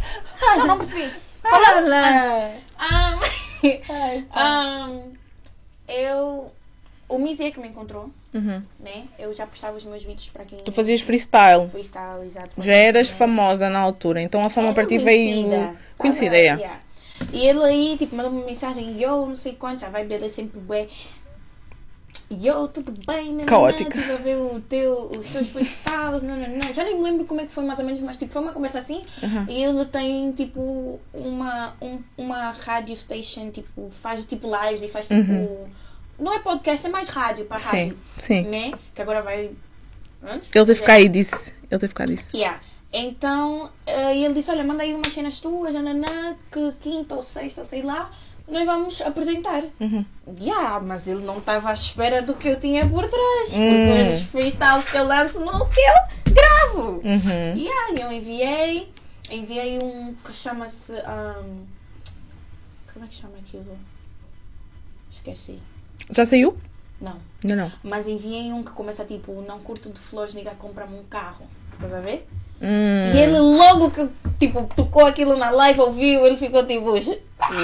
[0.59, 1.11] Não, não percebi.
[1.43, 2.53] Fala!
[2.79, 3.19] Ah,
[4.33, 4.89] ah,
[5.89, 6.53] eu...
[7.09, 8.63] O Mizzy é que me encontrou, Uhum.
[8.81, 9.05] né?
[9.17, 10.59] Eu já postava os meus vídeos para quem...
[10.59, 11.69] Tu fazias freestyle.
[11.71, 12.51] freestyle, exato.
[12.59, 13.19] Já eras Conhece.
[13.19, 15.49] famosa na altura, então a fama para ti veio.
[15.97, 16.37] conhecida.
[16.37, 16.41] É.
[16.41, 16.81] yeah.
[17.33, 20.61] E ele aí, tipo, mandou-me uma mensagem, yo, não sei quanto, vibe dele é sempre
[20.61, 20.89] bué.
[22.31, 23.45] Yo, tudo bem, né?
[23.45, 23.99] Caótica.
[23.99, 26.73] Tive a ver o teu, os teus freestyles, não, não, não.
[26.73, 28.53] Já nem me lembro como é que foi mais ou menos, mas tipo, foi uma
[28.53, 29.01] conversa assim.
[29.23, 29.45] Uhum.
[29.49, 35.07] E ele tem, tipo, uma, um, uma radio station, tipo, faz tipo lives e faz
[35.07, 35.69] tipo.
[36.19, 37.99] Não é podcast, é mais rádio para Sim, rádio.
[38.19, 38.43] sim.
[38.43, 38.73] Né?
[38.95, 39.51] Que agora vai.
[40.23, 40.49] Antes?
[40.53, 41.53] Ele teve cá aí disse.
[41.71, 42.37] Ele teve cá disse.
[42.37, 42.61] Yeah.
[42.99, 47.63] Então, eh, ele disse, olha, manda aí umas cenas tuas, nananã, que quinta ou sexta,
[47.63, 48.11] sei lá,
[48.49, 49.65] nós vamos apresentar.
[49.79, 50.03] Uhum.
[50.41, 53.53] Yeah, mas ele não estava à espera do que eu tinha por trás.
[53.53, 53.69] Hum.
[53.69, 57.03] Porque os freestyles que eu lanço não que eu gravo.
[57.05, 57.55] Uhum.
[57.55, 58.91] Yeah, eu enviei,
[59.31, 60.93] enviei um que chama-se...
[61.01, 61.67] ahm,
[62.91, 63.79] como é que chama aquilo?
[65.11, 65.59] Esqueci.
[66.11, 66.57] Já saiu?
[66.99, 67.21] Não.
[67.45, 67.73] Ainda não.
[67.83, 71.47] Mas enviei um que começa tipo, não curto de flores, nega, compra-me um carro.
[71.75, 72.27] Estás a ver?
[72.61, 73.13] Hum.
[73.15, 76.95] E ele logo que tipo, tocou aquilo na live, ouviu, ele ficou tipo.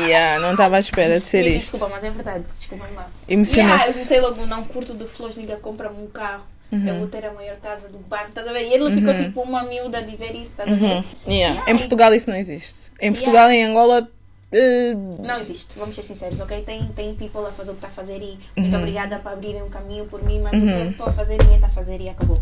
[0.06, 1.72] Yeah, não estava à espera de ser "Ih, isto.
[1.72, 2.90] Desculpa, mas é verdade, desculpa lá.
[2.90, 3.92] Yeah, eu Emocionou-se.
[3.92, 6.42] disse logo, não curto de flores, ninguém compra-me um carro.
[6.70, 6.86] Uhum.
[6.88, 8.66] Eu vou ter a maior casa do bairro, estás a ver?
[8.68, 10.84] E ele ficou tipo uma miúda a dizer isso, estás a ver?
[10.84, 11.04] Uhum.
[11.26, 11.54] Yeah.
[11.54, 11.70] Yeah.
[11.70, 12.92] Em Portugal isso não existe.
[13.00, 14.08] Em Portugal e em Angola.
[14.52, 16.62] eh, Não existe, vamos ser sinceros, ok?
[16.62, 18.62] Tem, tem people a fazer o que está a fazer e Uhum.
[18.64, 21.38] muito obrigada por abrirem um caminho por mim, mas o que eu estou a fazer,
[21.38, 22.38] ninguém está a fazer e acabou.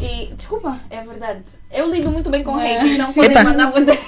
[0.00, 1.42] E, desculpa, é verdade.
[1.72, 2.78] Eu lido muito bem com É.
[2.78, 3.98] hate, então podem mandar poder.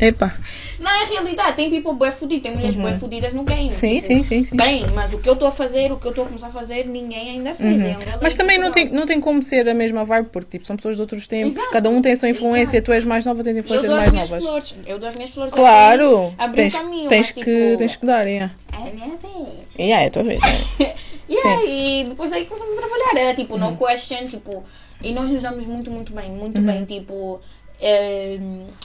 [0.00, 0.34] Epa.
[0.78, 3.64] Não, é realidade, tem people bué fudido, tem mulheres bué fudidas no game.
[3.64, 3.70] Uhum.
[3.70, 4.56] Sim, tipo, sim, sim, sim.
[4.56, 6.50] Tem, mas o que eu estou a fazer, o que eu estou a começar a
[6.50, 7.80] fazer, ninguém ainda fez.
[7.80, 8.18] Angola Uhum.
[8.20, 10.76] Mas e também não tem, não tem como ser a mesma vibe, porque tipo, são
[10.76, 11.70] pessoas de outros tempos, Exato.
[11.70, 12.86] cada um tem a sua influência, Exato.
[12.86, 14.44] tu és mais nova, tens Eu influências dou as mais minhas novas.
[14.44, 15.54] flores, eu dou as minhas flores.
[15.54, 16.34] Claro!
[16.54, 18.52] Tens, caminho, tens, mas, que, tipo, tens que dar, yeah.
[18.72, 19.48] É a minha vez.
[19.78, 20.40] Yeah, é a tua vez.
[20.80, 20.94] yeah.
[21.28, 23.16] E aí, depois daí começamos a trabalhar.
[23.16, 24.64] Era tipo, no question, tipo,
[25.02, 26.84] e nós nos damos muito, muito bem, muito bem.
[26.84, 27.40] Tipo,
[27.80, 28.38] eh,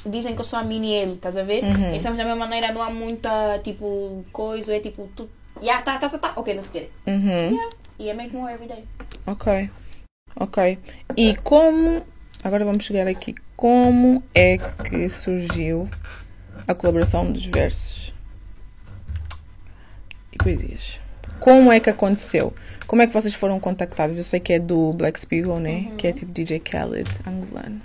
[0.06, 1.63] dizem que eu sou a mini ele, estás a ver?
[1.63, 1.93] Uhum.
[1.93, 5.30] Estamos da mesma maneira, não há muita, tipo, coisa, é tipo, tu,
[5.62, 6.93] yeah, tá, tá, tá, tá, ok, let's get it.
[7.08, 7.69] Uhum.
[7.99, 8.86] E I make more every day.
[9.28, 9.69] Ok.
[10.38, 10.80] Ok.
[11.17, 12.06] E como.
[12.43, 13.36] Agora vamos chegar aqui.
[13.58, 15.89] Como é que surgiu
[16.65, 18.13] a colaboração dos versos
[20.32, 21.02] e poesias?
[21.39, 22.54] Como é que aconteceu?
[22.88, 24.17] Como é que vocês foram contactados?
[24.17, 25.91] Eu sei que é do Black Spiegel, né?
[25.97, 27.82] Que é tipo DJ Khaled, angolano.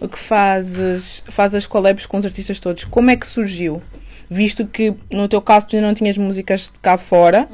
[0.00, 2.84] o que fazes, faz as collabs com os artistas todos.
[2.84, 3.82] Como é que surgiu?
[4.30, 7.46] Visto que no teu caso tu ainda não tinhas músicas de cá fora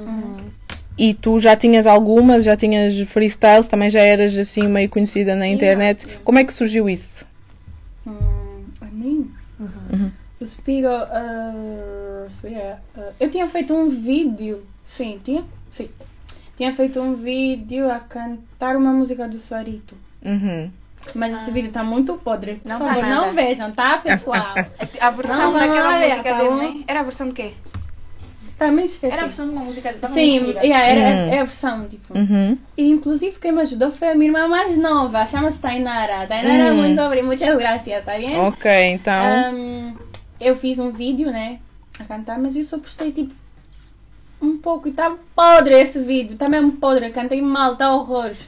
[0.97, 5.49] e tu já tinhas algumas, já tinhas freestyles, também já eras assim meio conhecida na
[5.49, 6.07] internet.
[6.23, 7.27] Como é que surgiu isso?
[8.07, 9.31] Hum, a mim?
[10.41, 10.93] O Spiegel.
[10.93, 14.65] ah, Spiegel, ah, eu tinha feito um vídeo.
[14.89, 15.45] Sim, tinha?
[15.71, 15.89] Sim.
[16.57, 19.95] Tinha feito um vídeo a cantar uma música do Suarito.
[20.25, 20.71] Uhum.
[21.15, 22.57] Mas esse vídeo tá muito podre.
[22.57, 24.55] Por Não favor, vai não vejam, tá, pessoal?
[25.01, 26.85] A versão Não, não, daquela olha, música tá dele, né?
[26.89, 27.53] Era a versão de quê?
[28.59, 29.13] Também esqueci.
[29.13, 30.07] Era a versão de uma música dele.
[30.13, 31.33] Sim, yeah, era, Hum.
[31.35, 32.19] é a versão, tipo.
[32.19, 32.59] Uhum.
[32.77, 36.27] E inclusive quem me ajudou foi a minha irmã mais nova, chama-se Tainara.
[36.27, 36.79] Tainara, Hum.
[36.79, 38.37] muito obrigada, muitas graças, tá bem?
[38.41, 39.15] Ok, então.
[39.15, 39.95] Ahm,
[40.41, 41.61] eu fiz um vídeo, né?
[42.01, 43.33] A cantar, mas eu só postei tipo
[44.41, 48.39] um pouco e tá podre esse vídeo, tá mesmo podre, eu cantei mal, tá horrores.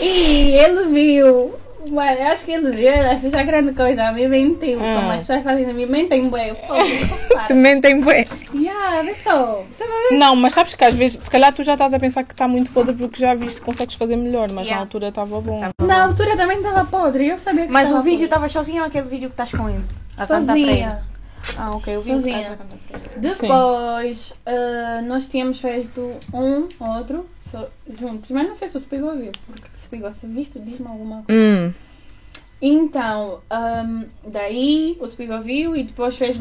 [0.00, 1.54] E ele viu,
[1.90, 4.96] mas acho que ele viu, ele achou já grande coisa, me mentiu, Ah.
[5.00, 6.84] como as pessoas fazem, me mentem bem, eu falo,
[7.48, 8.24] Também tem bué.
[8.54, 9.84] Yeah, vê só, tá?
[10.12, 12.46] Não, mas sabes que às vezes, se calhar tu já estás a pensar que está
[12.46, 14.76] muito podre porque já viste que consegues fazer melhor, mas Yeah.
[14.76, 15.60] na altura estava bom.
[15.80, 19.08] Na altura também estava podre, eu sabia que Mas o vídeo estava sozinho ou aquele
[19.08, 19.82] vídeo que estás com ele?
[20.16, 21.02] A sozinha.
[21.56, 22.58] Ah, ok, eu vi o Sozinha.
[23.16, 26.00] Depois, ah, nós tínhamos feito
[26.32, 28.30] um, outro, só- juntos.
[28.30, 31.40] Mas não sei se o Spiegel viu, porque se Spiegel se visto, diz-me alguma coisa.
[31.40, 31.72] Hum.
[32.60, 36.38] Então, ahm, daí o Spiegel viu e depois fez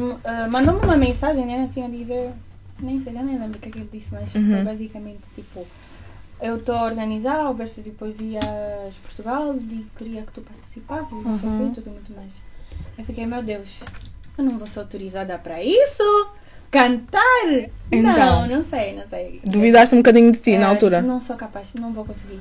[0.51, 2.31] mandou-me uma mensagem, né, assim, a dizer,
[2.79, 4.51] nem sei, já nem lembro o que é que ele disse, mas Uhum.
[4.51, 5.65] foi basicamente tipo,
[6.39, 8.43] eu estou a organizar o Versos e Poesias
[9.03, 11.71] Portugal e queria que tu participasses e o Uhum.
[11.73, 12.31] tudo muito mais.
[12.97, 13.79] Eu fiquei, meu Deus,
[14.41, 16.03] eu não vou ser autorizada para isso?
[16.69, 17.21] Cantar?
[17.91, 18.13] Então.
[18.13, 19.41] Não, não sei, não sei.
[19.43, 21.01] Duvidaste um bocadinho de ti na É, altura?
[21.01, 22.39] Não sou capaz, não vou conseguir.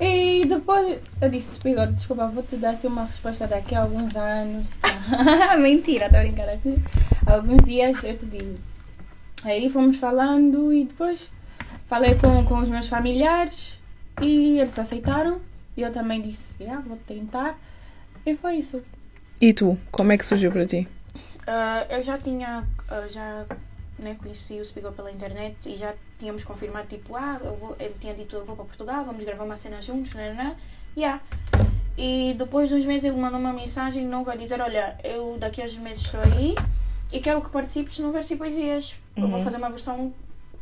[0.00, 4.14] E depois eu disse, Spiegel, desculpa, vou te dar assim, uma resposta daqui a alguns
[4.16, 4.66] anos.
[5.58, 6.76] Mentira, estou a brincar aqui.
[7.26, 8.54] Alguns dias eu te digo.
[9.44, 11.30] Aí fomos falando e depois
[11.86, 13.80] falei com, com os meus familiares
[14.22, 15.40] e eles aceitaram.
[15.76, 17.58] E eu também disse, ah, vou tentar.
[18.24, 18.80] E foi isso.
[19.40, 20.88] E tu, como é que surgiu para ti?
[21.46, 23.46] Ah, eu já tinha, ah, já
[23.98, 28.14] né, conheci o Spiegel pela internet e já tínhamos confirmado, tipo, ah, vou, ele tinha
[28.14, 30.56] dito, eu vou para Portugal, vamos gravar uma cena juntos, né, né, né.
[30.96, 31.22] Yeah.
[31.96, 35.62] E depois de uns meses ele mandou uma mensagem nova a dizer, olha, eu daqui
[35.62, 36.54] a uns meses estou aí
[37.12, 38.94] e quero que participes no Verso e Poesias.
[39.16, 39.44] Eu vou Uhum.
[39.44, 40.12] fazer uma versão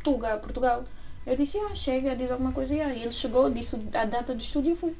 [0.03, 0.83] Tuga, Portugal.
[1.25, 2.73] Eu disse, ah, chega, diz alguma coisa.
[2.73, 4.95] E aí ele chegou, disse a data do estúdio e fui.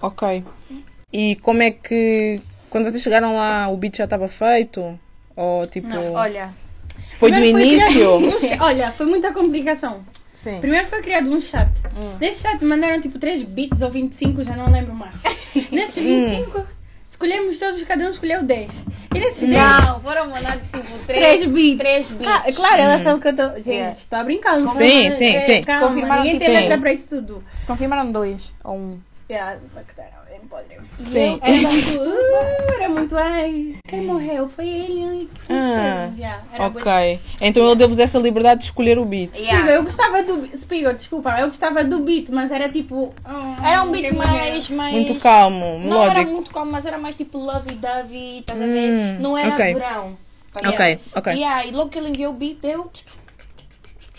[0.00, 0.44] Ok.
[1.12, 2.40] E como é que.
[2.72, 4.98] Quando vocês chegaram lá, o beat já estava feito?
[5.36, 5.88] Ou tipo.
[5.88, 6.54] Não, olha,
[7.10, 8.16] foi do início?
[8.16, 10.02] um olha, foi muita complicação.
[10.32, 10.58] sim.
[10.58, 11.68] Primeiro foi criado um chat.
[11.94, 12.16] Hum.
[12.18, 15.20] Nesse chat mandaram tipo 3 bits ou 25, já não lembro mais.
[15.70, 16.66] Nesses 25,
[17.10, 18.86] escolhemos todos, cada um escolheu 10.
[19.14, 21.78] E nesses 10, Não, foram mandados tipo 3 três, bits.
[21.78, 22.26] três bits.
[22.26, 23.48] Ah, claro, ela sabe que eu tô.
[23.56, 23.92] Gente, Yeah.
[23.92, 24.58] estou a brincar.
[24.58, 25.62] não Sim, sim, é, sim.
[25.62, 27.44] Calma, Confirmaram ninguém que tem letra para isso tudo.
[27.66, 28.98] Confirmaram dois ou um.
[29.30, 30.21] Yeah, é
[30.52, 30.76] podre.
[31.00, 31.18] E Sim.
[31.32, 31.98] eu Era muito.
[31.98, 33.16] uh, era muito.
[33.16, 34.46] Ai, quem morreu?
[34.48, 35.30] Foi ele.
[35.46, 36.12] que Ah.
[36.16, 37.18] Yeah, Ok.
[37.40, 39.30] Então ele deu-vos essa liberdade de escolher o beat.
[39.34, 40.46] Spiegel, eu gostava do.
[40.58, 43.14] Spiegel, desculpa, eu gostava do beat, mas era tipo.
[43.24, 44.92] ah, Era um beat mais, mais.
[44.94, 46.30] Muito calmo, Não era melódico.
[46.32, 49.20] muito calmo, mas era mais tipo lovey-dovey, estás a Hum, ver?
[49.20, 49.74] Não era ok.
[49.74, 50.16] verão.
[50.54, 51.32] Ok, ok.
[51.32, 52.90] Yeah, e logo que ele enviou o beat, deu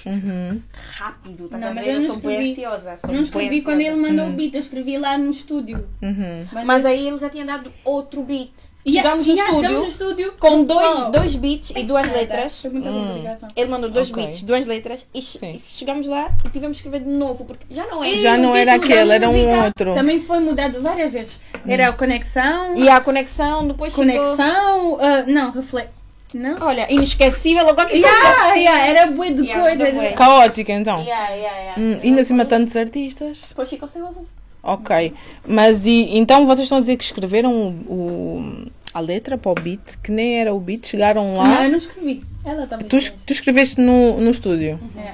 [0.06, 0.62] Uhum.
[0.98, 1.92] rápido, estás Não, a mas ver?
[1.92, 2.98] eu Eu não sou bem escrevi- ansiosa.
[2.98, 5.88] Sou Não escrevi quando ele mandou o beat, eu escrevi lá no estúdio.
[6.02, 6.46] Uhum.
[6.66, 8.52] Mas aí ele já tinha dado outro beat.
[8.86, 11.10] Yeah, Chegamos no yeah, estúdio no estúdio com dois, Oh.
[11.12, 12.60] dois beats e duas Nada, letras.
[12.62, 13.24] Foi muita Hum.
[13.56, 14.22] Ele mandou dois Ok.
[14.26, 17.86] beats, duas letras e, e chegamos lá e tivemos que escrever de novo, porque já
[17.88, 18.12] não é.
[18.12, 19.94] E Já não era título da aquele, era um outro.
[19.94, 21.40] Também foi mudado várias vezes.
[21.66, 26.03] Era a conexão, E a conexão depois conexão, ah, não, reflexão.
[26.38, 26.56] Não?
[26.62, 29.84] Olha, inesquecível, agora que coisa Yeah, yeah, era bué de Yeah, coisa.
[29.84, 30.12] muito bué.
[30.14, 31.02] Caótica então.
[31.02, 31.82] Yeah, yeah, yeah.
[31.82, 33.42] Hum, ainda acima tantos artistas.
[33.50, 34.26] Depois ficou sem o azul.
[34.62, 35.14] Ok.
[35.48, 37.52] Mas e então vocês estão a dizer que escreveram
[37.88, 41.66] o, o- a letra para o beat, que nem era o beat, chegaram Não, lá.
[41.66, 42.24] eu não escrevi.
[42.46, 44.80] Ela também Tu, tu escreveste no, no estúdio.
[44.98, 45.14] É.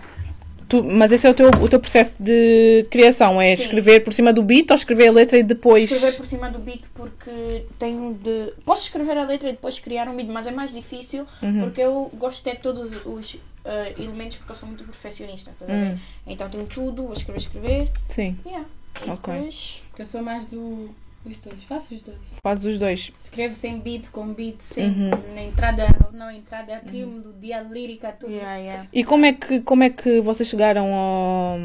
[0.69, 3.63] Tu- mas esse é o teu, o teu processo de criação, é Sim.
[3.63, 5.89] escrever por cima do beat ou escrever a letra e depois.
[5.91, 8.53] Escrever por cima do beat porque tenho de.
[8.63, 11.61] Posso escrever a letra e depois criar um beat, mas é mais difícil Uhum.
[11.61, 15.51] porque eu gosto de ter todos os eh, elementos porque eu sou muito perfeccionista.
[15.51, 15.93] estás a ver?
[15.93, 15.97] Hum.
[16.27, 17.91] Então tenho tudo, vou escrever, escrever.
[18.07, 18.65] Sim, Yeah.
[19.05, 19.33] E Ok.
[19.33, 19.81] depois.
[19.97, 20.89] Eu sou mais do.
[21.25, 22.17] Os dois, faço os dois.
[22.41, 23.11] fazes os dois.
[23.25, 25.09] Escrevo sem beat, com beat, sem Uhum.
[25.35, 28.31] na entrada ou não entrada, crio melodia lírica, tudo.
[28.31, 28.87] Yeah, yeah.
[28.93, 31.57] E como é que, como é que vocês chegaram ao-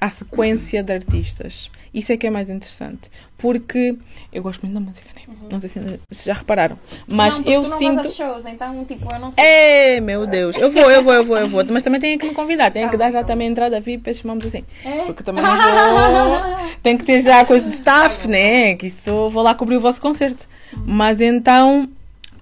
[0.00, 1.70] à sequência de artistas?
[1.94, 3.08] Isso é que é mais interessante.
[3.38, 3.96] Porque
[4.32, 5.22] eu gosto muito da música, né?
[5.50, 6.78] Não sei se, se já repararam.
[7.10, 7.44] Mas Uhum.
[7.44, 8.10] Não, eu tu não sinto.
[8.10, 9.44] Shows, então, tipo, eu não sei.
[9.44, 10.56] É, meu Deus.
[10.56, 11.64] Eu vou, eu vou, eu vou, eu vou.
[11.70, 12.70] Mas também tenho que me convidar.
[12.70, 14.64] Tenho que dar já também entrada VIP para esses mamos assim.
[14.84, 15.04] É?
[15.04, 16.66] Porque também não vou.
[16.82, 18.74] Tem que ter já a coisa de staff, né?
[18.74, 20.48] Que isso vou lá cobrir o vosso concerto.
[20.84, 21.88] Mas então,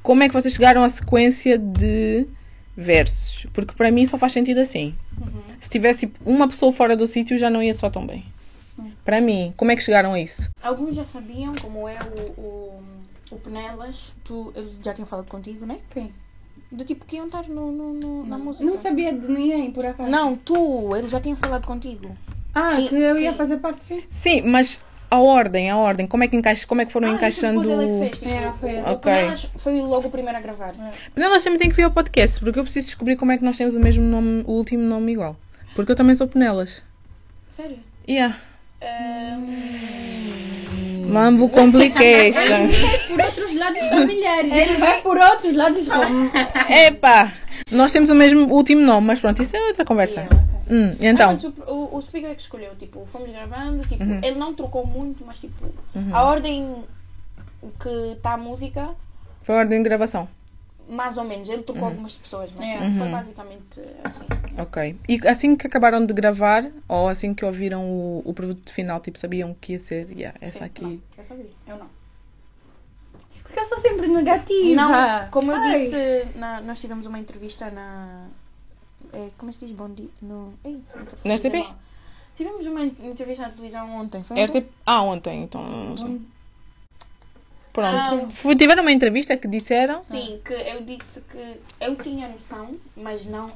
[0.02, 2.26] como é que vocês chegaram à sequência de
[2.76, 3.46] versos?
[3.52, 4.94] Porque para mim só faz sentido assim.
[5.60, 8.24] Se tivesse uma pessoa fora do sítio já não ia só tão bem.
[9.04, 10.50] Para mim, como é que chegaram a isso?
[10.62, 12.82] Alguns já sabiam, como é o, o,
[13.32, 14.14] o Penelas.
[14.24, 15.78] Tu, eles já tinham falado contigo, né?
[15.90, 16.10] Quem?
[16.72, 18.64] Do tipo que iam estar no, no, no- na música.
[18.64, 20.10] Não sabia de ninguém, por acaso.
[20.10, 22.16] Não, tu, eles já tinham falado contigo.
[22.54, 23.36] Ah, E- que eu ia sim.
[23.36, 24.02] fazer parte sim.
[24.08, 27.14] Sim, mas a ordem, a ordem, como é que, encaixa, como é que foram Ah,
[27.14, 27.60] encaixando.
[27.60, 28.74] depois ele é fez, tipo, É, foi.
[28.76, 28.94] o, Ok.
[28.94, 30.72] o Penelas foi logo o primeiro a gravar.
[31.14, 33.56] Penelas também tem que vir ao podcast, porque eu preciso descobrir como é que nós
[33.56, 35.36] temos o mesmo nome, o último nome igual.
[35.76, 36.82] Porque eu também sou Penelas.
[37.50, 37.78] Sério?
[38.08, 38.36] Yeah.
[41.06, 42.68] Mambo complication.
[43.08, 44.52] Por outros lados familiares.
[44.52, 45.86] Ele vai por outros lados.
[46.68, 47.32] Epá,
[47.70, 50.20] nós temos o mesmo último nome, mas pronto, isso é outra conversa.
[50.20, 50.44] yeah, ok.
[50.70, 54.20] Hum, então, o, o, o speaker é que escolheu, tipo, fomos gravando, tipo, Uhum.
[54.24, 55.66] ele não trocou muito, mas tipo,
[56.12, 56.82] a ordem
[57.80, 58.88] que está a música,
[59.40, 60.26] foi a ordem de gravação.
[60.88, 61.62] Mais ou menos, ele Uhum.
[61.64, 62.78] trocou algumas pessoas, mas É.
[62.78, 64.24] tipo, foi basicamente assim.
[64.58, 64.96] Ok.
[65.08, 69.18] E assim que acabaram de gravar, ou assim que ouviram o, o produto final, tipo,
[69.18, 70.84] sabiam que ia ser, yeah, essa Sim, aqui.
[70.84, 71.86] não, eu sabia, eu não.
[73.42, 74.74] Porque eu sou sempre negativa.
[74.74, 75.80] Não, como eu Ai.
[75.84, 78.26] disse, na- nós tivemos uma entrevista na.
[79.12, 79.76] é, como se diz?
[79.76, 80.08] Bom dia.
[80.20, 80.80] No, ei,
[81.24, 81.64] Na RTP?
[82.34, 84.22] Tivemos uma entrevista na televisão ontem.
[84.24, 84.58] Foi ontem?
[84.60, 86.20] RTP Ah, ontem, então não sei.
[86.20, 86.33] Ah.
[87.74, 88.32] Pronto.
[88.32, 90.00] Fui- Tiveram uma entrevista que disseram.
[90.02, 93.50] Sim, que eu disse que eu tinha noção, mas não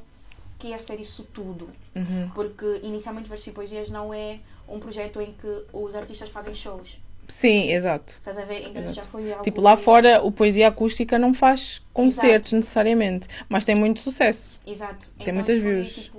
[0.59, 1.71] que ia ser isso tudo.
[1.95, 2.31] Uhum.
[2.35, 6.99] Porque inicialmente Versos e Poesias não é um projeto em que os artistas fazem shows.
[7.29, 8.15] Sim, exato.
[8.15, 8.63] Estás a ver?
[8.69, 8.97] Então Exato.
[8.97, 9.45] já foi algo.
[9.45, 14.59] Tipo, lá fora o Poesia Acústica não faz concertos necessariamente, mas tem muito sucesso.
[14.67, 15.07] Exato.
[15.23, 15.95] Tem muitas isso foi, views.
[16.05, 16.19] Tipo,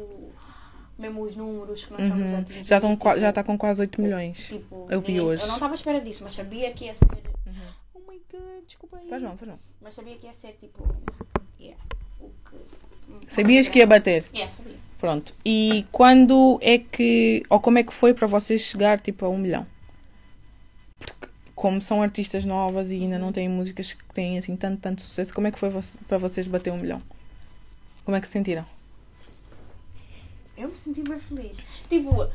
[0.99, 2.41] mesmo os números que nós estamos a Uhum.
[2.41, 2.63] atingir.
[2.63, 4.37] Já tipo, já está com quase 8 milhões.
[4.49, 5.41] Tipo, Eu vi ninguém- hoje.
[5.43, 7.07] Eu não estava à espera disso, mas sabia que ia ser.
[8.31, 9.09] God, desculpa aí.
[9.09, 9.59] Faz mal, faz mal.
[9.81, 10.87] Mas sabia que ia ser tipo.
[11.59, 11.81] Yeah.
[12.19, 13.31] O que.
[13.33, 14.25] Sabias que ia bater?
[14.33, 14.77] Yeah, sabia.
[14.99, 15.33] Pronto.
[15.45, 19.37] E quando é que, ou como é que foi para vocês chegar tipo a um
[19.37, 19.65] milhão?
[20.99, 25.01] Porque como são artistas novas e ainda não têm músicas que têm assim tanto, tanto
[25.01, 25.71] sucesso, como é que foi
[26.07, 27.01] para vocês bater um milhão?
[28.03, 28.65] Como é que se sentiram?
[30.57, 31.57] Eu me senti bem feliz.
[31.87, 32.29] Tipo,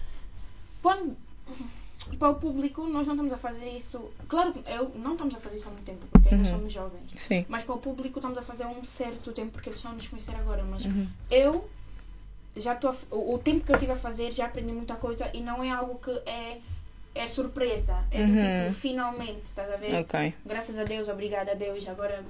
[0.81, 1.15] quando.
[2.19, 4.01] Para o público, nós não estamos a fazer isso.
[4.29, 6.55] Claro que eu não estamos a fazer isso há muito tempo, porque ainda Uhum.
[6.57, 7.11] somos jovens.
[7.17, 7.45] Sim.
[7.49, 10.07] Mas para o público, estamos a fazer um certo tempo, porque eles estão a nos
[10.09, 10.63] conhecer agora.
[10.65, 11.07] Mas Uhum.
[11.31, 11.69] eu
[12.57, 12.95] já estou.
[13.11, 15.97] O tempo que eu tive a fazer, já aprendi muita coisa e não é algo
[15.99, 16.59] que é.
[17.17, 18.05] É surpresa.
[18.11, 18.67] É Uhum.
[18.67, 19.95] tipo, finalmente, estás a ver?
[19.95, 20.35] Ok.
[20.45, 22.25] Graças a Deus, obrigada a Deus, agora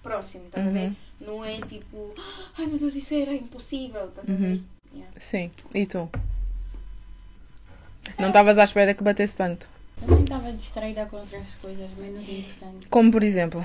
[0.00, 0.86] próximo, estás a ver?
[0.88, 0.96] Uhum.
[1.20, 2.14] Não é tipo,
[2.56, 4.46] ai meu Deus, isso era impossível, estás a ver?
[4.52, 4.62] Uhum.
[4.94, 5.12] Yeah.
[5.20, 5.50] Sim.
[5.74, 6.08] E tu?
[8.18, 9.68] Não estavas à espera que batesse tanto?
[10.00, 12.88] Também estava distraída com outras coisas menos importantes.
[12.88, 13.62] Como por exemplo?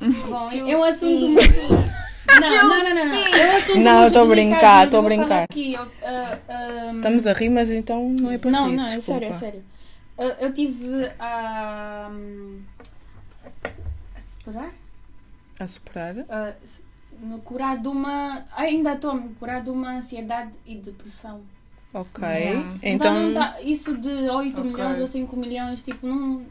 [0.00, 2.00] Bom, é um assunto muito.
[2.40, 3.14] Não, não, não, não, não.
[3.14, 5.44] É um assunto Não, estou a brincar, estou a brincar.
[5.44, 8.84] Aqui, eu, ah, ah, Estamos a rir, mas então não é para Não, rir, não,
[8.84, 9.20] é desculpa.
[9.20, 9.64] sério, é sério.
[10.18, 12.10] Eu, eu tive a.
[14.16, 14.70] a superar?
[15.58, 16.14] A superar?
[16.28, 16.52] a
[17.20, 18.44] me curar de uma.
[18.56, 21.40] Ainda estou a me curar de uma ansiedade e depressão.
[21.92, 22.22] Ok.
[22.24, 22.76] Yeah.
[22.82, 24.70] Então, Então, tá- isso de 8 Ok.
[24.72, 26.46] milhões a 5 milhões, tipo, não.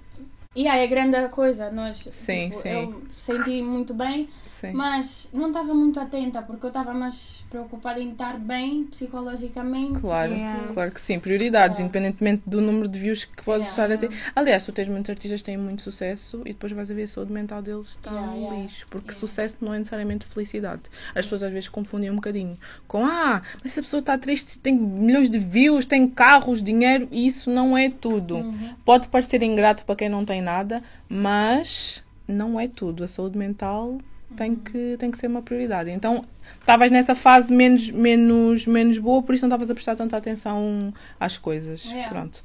[0.55, 1.71] E aí é grande a coisa.
[1.71, 2.69] Nós, Sim, tipo, sim.
[2.69, 4.27] Eu senti muito bem,
[4.59, 4.71] sim.
[4.73, 9.99] mas não estava muito atenta, porque eu estava mais preocupada em estar bem psicologicamente.
[9.99, 10.73] Claro, Yeah.
[10.73, 11.19] claro que sim.
[11.19, 11.83] Prioridades, Yeah.
[11.83, 13.93] independentemente do número de views que podes Yeah.
[13.95, 14.31] estar a ter.
[14.35, 17.07] Aliás, tu tens muitos artistas que têm muito sucesso e depois vais a ver a
[17.07, 18.85] saúde mental deles está um lixo.
[18.89, 20.81] Porque sucesso não é necessariamente felicidade.
[21.09, 22.57] As pessoas às vezes confundem um bocadinho
[22.87, 27.07] com ah, mas se a pessoa está triste, tem milhões de views, tem carros, dinheiro,
[27.11, 28.35] e isso não é tudo.
[28.37, 28.75] Uhum.
[28.85, 33.03] Pode parecer ingrato para quem não tem nada, mas não é tudo.
[33.03, 33.97] A saúde mental
[34.35, 35.89] tem que, tem que ser uma prioridade.
[35.89, 36.25] Então,
[36.59, 40.93] estavas nessa fase menos, menos, menos boa, por isso não estavas a prestar tanta atenção
[41.19, 41.85] às coisas.
[41.85, 42.09] Yeah.
[42.09, 42.43] Pronto.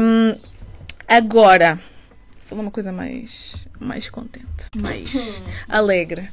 [0.00, 0.38] Hum,
[1.08, 6.28] agora, vou falar uma coisa mais, mais contente, mais alegre.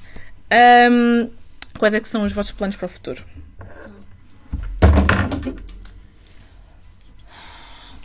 [0.91, 1.29] Hum,
[1.77, 3.23] quais é que são os vossos planos para o futuro?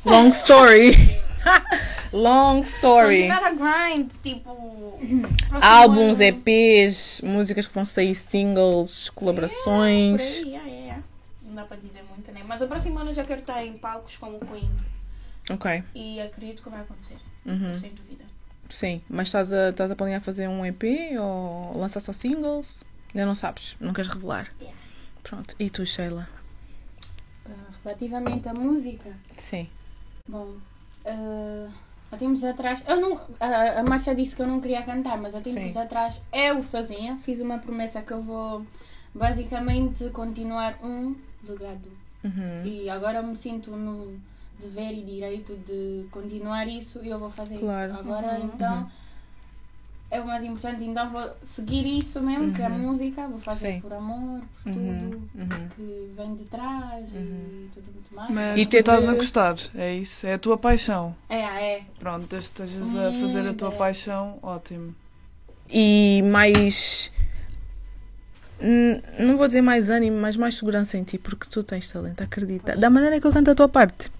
[0.04, 0.94] Long story.
[2.12, 3.28] Long story.
[3.28, 4.98] Continuar a grind, tipo.
[5.60, 6.24] Álbuns, ano.
[6.46, 10.20] EPs, músicas que vão sair, singles, Por colaborações.
[10.20, 11.02] aí, yeah, yeah, yeah.
[11.44, 12.42] Não dá para dizer muito, né?
[12.46, 14.70] Mas o próximo ano eu já quero estar em palcos como Queen.
[15.50, 15.82] Ok.
[15.94, 17.16] E acredito que vai acontecer.
[17.44, 17.76] Uhum.
[17.76, 18.24] Sem dúvida.
[18.68, 19.00] Sim.
[19.08, 20.82] Mas estás a, estás a planear fazer um EP
[21.18, 22.78] ou lançar só singles?
[23.14, 23.76] Ainda não sabes.
[23.80, 24.48] Não queres revelar.
[24.60, 24.76] Yeah.
[25.22, 25.54] Pronto.
[25.58, 26.28] E tu, Sheila?
[27.46, 27.50] Ah,
[27.84, 29.68] relativamente à música, Sim.
[30.28, 30.56] bom,
[31.04, 31.68] ah,
[32.12, 35.34] há tempos atrás, eu não, a, a Márcia disse que eu não queria cantar, mas
[35.34, 35.78] há tempos Sim.
[35.78, 38.64] atrás eu sozinha fiz uma promessa que eu vou
[39.14, 41.90] basicamente continuar um legado.
[42.24, 42.64] Uhum.
[42.64, 44.18] E agora eu me sinto no
[44.60, 47.92] dever e direito de continuar isso e eu vou fazer Claro.
[47.92, 48.00] isso.
[48.00, 48.50] Agora Uhum.
[48.54, 48.90] então
[50.10, 52.78] é o mais importante, então vou seguir isso mesmo, que é a Uhum.
[52.78, 53.80] música, vou fazer Sim.
[53.80, 55.10] por amor, por Uhum.
[55.10, 55.68] tudo Uhum.
[55.76, 58.30] que vem de trás e tudo muito mais.
[58.30, 60.26] Mas E tu estás de- a gostar, é isso?
[60.26, 61.14] É a tua paixão.
[61.28, 61.40] É,
[61.76, 61.82] é.
[61.98, 63.72] Pronto, desde que estejas a fazer a tua é.
[63.76, 64.94] paixão, ótimo.
[65.70, 67.12] E mais.
[69.20, 72.74] Não vou dizer mais ânimo, mas mais segurança em ti, porque tu tens talento, acredita.
[72.76, 74.10] Da maneira que eu canto a tua parte.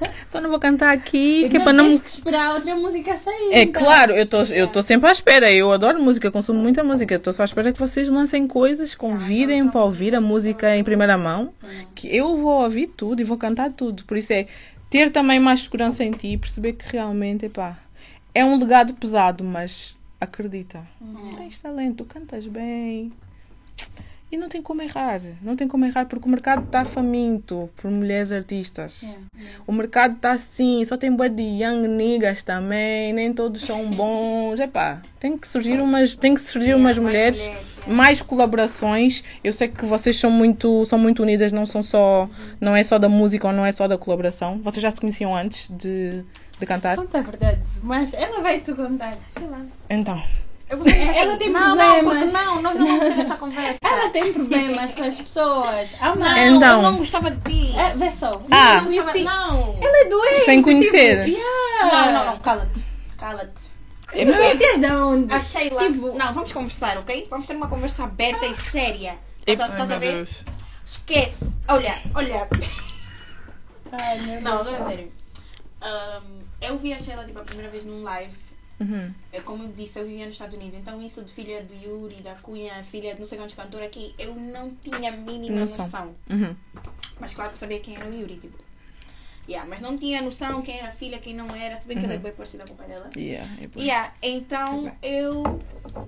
[0.26, 3.52] Só não vou cantar aqui, que é Então para não que esperar outra música sair.
[3.52, 3.82] É então.
[3.82, 5.50] claro, eu estou eu tô sempre à espera.
[5.50, 7.14] Eu adoro música, consumo muita música.
[7.14, 11.16] Estou só à espera que vocês lancem coisas, convidem para ouvir a música em primeira
[11.16, 11.52] mão.
[11.94, 14.04] Que eu vou ouvir tudo e vou cantar tudo.
[14.04, 14.46] Por isso é
[14.90, 17.78] ter também mais segurança em ti e perceber que realmente, epá,
[18.34, 20.86] é um legado pesado, mas acredita.
[21.36, 23.12] Tens talento, cantas bem.
[24.30, 25.22] E não tem como errar.
[25.40, 29.02] Não tem como errar porque o mercado está faminto por mulheres artistas.
[29.02, 29.18] É.
[29.66, 34.60] O mercado está assim, só tem bué de young niggas também, nem todos são bons.
[34.60, 37.90] Epá, tem que surgir umas, tem que surgir umas mulheres, mulheres, é.
[37.90, 39.24] mais colaborações.
[39.42, 42.28] Eu sei que vocês são muito, são muito unidas, não são só,
[42.60, 44.58] não é só da música ou não é só da colaboração.
[44.58, 46.22] Vocês já se conheciam antes de,
[46.60, 46.96] de cantar?
[46.96, 49.14] Conta a verdade, mas ela vai te contar.
[49.30, 49.64] Sei lá.
[49.88, 50.20] Então,
[50.70, 52.32] Eu vou dizer, Ela tem não, não, porque problemas.
[52.32, 53.78] não, nós não vamos ter essa conversa.
[53.82, 55.94] Ela tem problemas com as pessoas.
[56.00, 56.56] Ah, Não.
[56.56, 56.76] Então.
[56.76, 57.74] eu não gostava de ti.
[57.78, 58.30] É, vê só.
[58.50, 58.74] Ah.
[58.76, 59.78] Eu não gostava, não.
[59.82, 60.44] Ela é doente.
[60.44, 61.24] sem conhecer.
[61.24, 61.90] Tipo, yeah.
[62.06, 62.84] Não, não, não, cala-te.
[63.16, 63.62] Cala-te.
[64.12, 65.32] É Não conheces de onde?
[65.34, 65.82] A Sheila.
[65.92, 67.26] Tipo- Não, vamos conversar, ok?
[67.30, 69.18] Vamos ter uma conversa aberta e séria.
[69.46, 70.14] Estás a- ver?
[70.16, 70.44] Deus.
[70.86, 71.46] Esquece.
[71.68, 72.48] Olha, olha.
[73.92, 75.12] Ai, meu Não, agora é sério.
[75.80, 78.47] Ahm, eu vi a Sheila tipo, a primeira vez num live.
[78.80, 79.12] Uhum.
[79.32, 80.76] É, Como eu disse, eu vivia nos Estados Unidos.
[80.76, 84.14] Então, isso de filha de Yuri, da Cunha, filha de não sei quantos cantores aqui,
[84.18, 85.84] eu não tinha a mínima Noção.
[85.84, 86.14] noção.
[86.30, 86.54] Uhum.
[87.20, 88.58] Mas claro que sabia quem era o Yuri, tipo.
[89.48, 91.74] Yeah, mas não tinha noção quem era a filha, quem não era.
[91.80, 93.08] Se bem que ela é bem parecida com o pai dela.
[93.16, 95.42] Yeah, é Yeah, então eu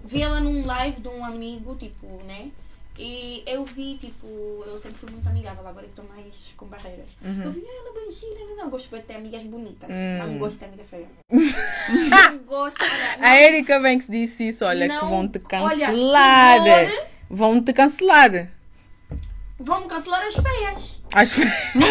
[0.05, 2.51] vi ela num live de um amigo, tipo, né?
[3.03, 4.26] E eu vi, tipo,
[4.66, 7.09] eu sempre fui muito amigável, agora eu estou mais com barreiras.
[7.24, 10.53] Eu vi "Ah, ela bem gira, não, não, gosto de ter amigas bonitas, não gosto
[10.55, 11.09] de ter amiga feia.
[11.30, 16.61] não gosto, olha, A Erika Banks disse isso, olha, que Não, vão te olha, cancelar.
[16.61, 18.51] agora- Vão te cancelar.
[19.59, 20.99] vão cancelar as feias.
[21.15, 21.41] Acho
[21.75, 21.87] não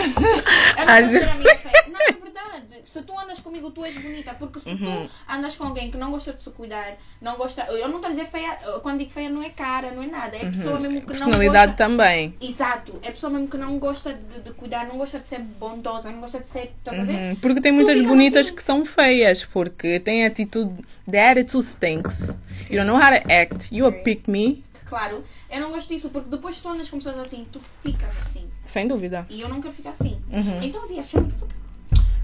[0.88, 1.12] As-.
[1.14, 2.82] Não, é verdade.
[2.86, 4.34] Se tu andas comigo, tu és bonita.
[4.34, 5.08] Porque se Uhum.
[5.08, 7.62] tu andas com alguém que não gosta de se cuidar, não gosta.
[7.64, 10.36] Eu não estou a dizer feia, quando digo feia não é cara, não é nada.
[10.38, 11.06] É pessoa mesmo que não Uhum.
[11.06, 11.84] personalidade gosta.
[11.84, 12.34] também.
[12.42, 16.10] Exato, é pessoa mesmo que não gosta de, de cuidar, não gosta de ser bondosa,
[16.12, 16.74] não gosta de ser.
[16.92, 20.74] Uhum, Porque tem muitas bonitas assim- que são feias, porque têm atitude.
[21.10, 22.38] The attitude stinks.
[22.70, 23.74] You don't know how to act.
[23.76, 24.64] You a pick me.
[24.90, 28.10] Claro, eu não gosto disso, porque depois que tu andas com pessoas assim, tu ficas
[28.26, 28.50] assim.
[28.64, 29.24] Sem dúvida.
[29.30, 30.20] E eu não quero ficar assim.
[30.32, 30.64] Uhum.
[30.64, 31.56] Então eu vi a Sheila super.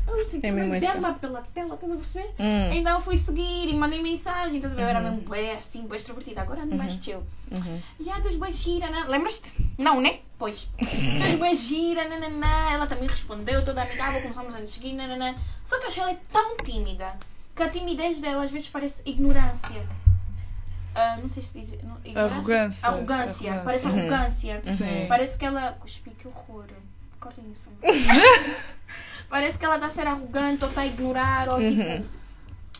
[0.07, 2.29] Eu senti É mesmo uma pela tela, estás a perceber?
[2.39, 2.73] Hum.
[2.73, 4.83] Então eu fui seguir e mandei mensagem, estás a ver?
[4.83, 6.41] Eu era mesmo bem assim, bem extrovertida.
[6.41, 7.23] Agora ando mais chill.
[7.51, 7.81] Uhum.
[7.99, 9.05] E a dos gira, né?
[9.07, 9.53] lembras-te?
[9.77, 10.19] Não, né?
[10.37, 10.69] Pois.
[10.77, 12.71] dos bem gira, nananã.
[12.71, 15.35] Ela também respondeu, toda amigável, começamos a nos seguir, nananã.
[15.63, 17.13] Só que a Sheila é tão tímida
[17.55, 19.85] que a timidez dela às vezes parece ignorância.
[20.95, 21.83] Ah, não sei se diz.
[21.83, 21.97] Não?
[22.23, 22.87] Arrogância.
[22.87, 23.51] Arrogância.
[23.51, 23.61] Arrogância.
[23.65, 23.99] Parece Uhum.
[23.99, 24.61] arrogância.
[24.63, 25.05] Sim.
[25.09, 25.73] Parece que ela.
[25.73, 26.65] Cuspi, que horror.
[27.19, 27.69] Cortem isso.
[29.29, 32.05] Parece que ela está a ser arrogante ou está a ignorar ou tipo.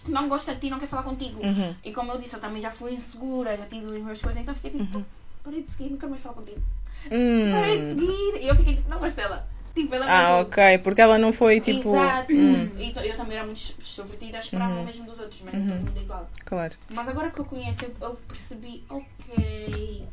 [0.08, 1.44] Não gosta de ti, não quer falar contigo.
[1.44, 1.76] Uhum.
[1.84, 4.54] E como eu disse, eu também já fui insegura, já tive as minhas coisas, então
[4.54, 5.04] fiquei tipo,
[5.44, 6.62] parei de seguir, não quero mais falar contigo.
[7.10, 7.90] Parei de Hum.
[7.90, 8.44] seguir.
[8.44, 9.48] E eu fiquei tipo, não gosto dela.
[9.76, 10.78] Tipo, ela Ah, ok.
[10.80, 11.90] Porque ela não foi tipo.
[11.94, 12.34] Exato.
[12.34, 14.82] Hum, eu também era muito extrovertida, esperava Uhum.
[14.82, 16.30] o mesmo dos outros, mas não todo mundo é igual.
[16.46, 16.74] claro.
[16.90, 20.04] Mas agora que eu conheço, eu, eu percebi, ok?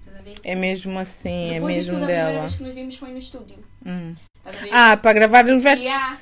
[0.44, 2.40] É mesmo assim, é Depois disso mesmo tudo, a primeira dela.
[2.40, 3.56] vez que nos vimos foi no estúdio.
[3.86, 4.14] Hum.
[4.72, 5.84] Ah, para gravar os versos.
[5.86, 6.18] Yeah.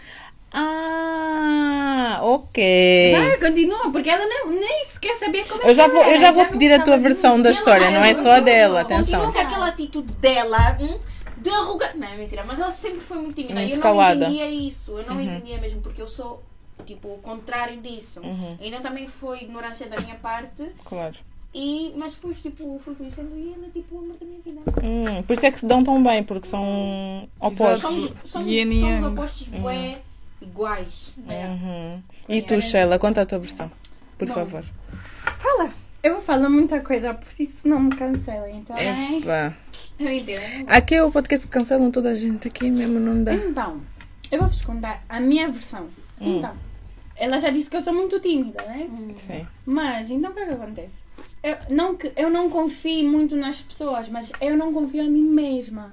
[0.53, 3.13] Ah, ok.
[3.17, 6.31] Vai, continua, porque ela nem, nem sequer sabia como é Eu já vou, eu já
[6.31, 9.21] vou não pedir a tua versão da história, não é só a dela, atenção.
[9.21, 10.99] Continua com aquela atitude dela hum,
[11.41, 11.97] de arrogante.
[11.99, 13.55] Não, é mentira, mas ela sempre foi muito tímida.
[13.55, 14.25] Muito eu não calada.
[14.25, 14.99] entendia isso.
[14.99, 15.23] Eu não Uhum.
[15.23, 16.43] entendia mesmo, porque eu sou,
[16.87, 18.21] tipo, o contrário disso.
[18.21, 18.57] Uhum.
[18.61, 20.71] Então também foi ignorância da minha parte.
[20.85, 21.15] Claro.
[21.53, 24.61] E, mas depois, tipo, fui conhecendo e ela, tipo, o amor da minha vida.
[24.85, 27.81] Hum, por isso é que se dão tão bem, porque são opostos.
[27.81, 29.05] Somos, somos, somos yang.
[29.07, 29.99] opostos bué
[30.41, 31.13] iguais.
[31.19, 32.01] Uhum.
[32.29, 33.71] E tu, Sheila, conta a tua versão,
[34.17, 34.35] por Bom.
[34.35, 34.65] favor.
[35.39, 35.71] Fala.
[36.03, 39.19] Eu vou falar muita coisa, por isso não me cancelem, bem?
[39.19, 39.55] Epá.
[40.67, 43.35] Aqui é o podcast que cancelam toda a gente, aqui mesmo não dá.
[43.35, 43.81] Então,
[44.33, 45.89] eu vou-vos contar a minha versão.
[46.21, 46.55] Então,
[47.17, 48.89] ela já disse que eu sou muito tímida, né?
[49.15, 49.47] Sim.
[49.67, 51.05] Mas, então o que é que acontece?
[51.43, 55.23] Eu não, que- eu não confio muito nas pessoas, mas eu não confio em mim
[55.25, 55.93] mesma.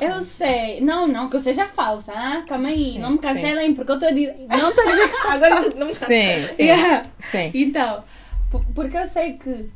[0.00, 2.44] Eu sei, não, não, que eu seja falsa, ah?
[2.48, 3.22] calma aí, Sim, não me sim.
[3.22, 5.94] cancelem porque eu estou a dizer, não estou a dizer que está agora, não me
[5.94, 6.62] Sim, sim.
[6.64, 7.06] Yeah.
[7.18, 7.50] Sim.
[7.54, 8.04] Então,
[8.50, 9.66] por- porque eu sei que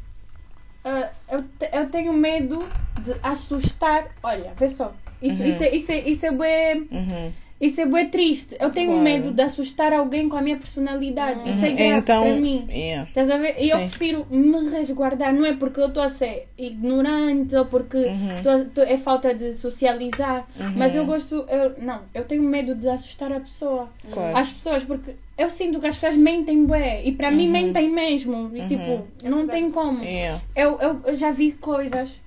[0.89, 2.59] ah, eu, te- eu tenho medo
[3.05, 4.09] de assustar.
[4.23, 4.93] Olha, vê só.
[5.21, 7.33] Isso, isso, é, isso, é, isso, é bué, Uhum.
[7.61, 8.57] isso é bué triste.
[8.61, 9.03] Eu tenho Claro.
[9.03, 11.49] medo de assustar alguém com a minha personalidade.
[11.51, 12.67] Isso é grave Então, para mim.
[12.71, 13.09] yeah.
[13.09, 13.57] Estás a ver?
[13.59, 15.35] E eu prefiro me resguardar.
[15.35, 18.43] Não é porque eu estou a ser ignorante ou porque Uhum.
[18.45, 20.47] tô tô- é falta de socializar.
[20.77, 21.45] Mas eu gosto.
[21.49, 23.89] Eu, não, eu tenho medo de assustar a pessoa.
[24.11, 24.37] Claro.
[24.37, 27.03] As pessoas, porque eu sinto que as pessoas mentem bué.
[27.05, 27.37] E para Uhum.
[27.37, 28.51] mim mentem mesmo.
[28.55, 30.03] E tipo, não tem como.
[30.03, 30.43] Yeah.
[30.55, 32.21] Eu, eu, eu já vi coisas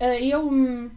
[0.00, 0.46] eh, e eu.
[0.48, 0.88] hum,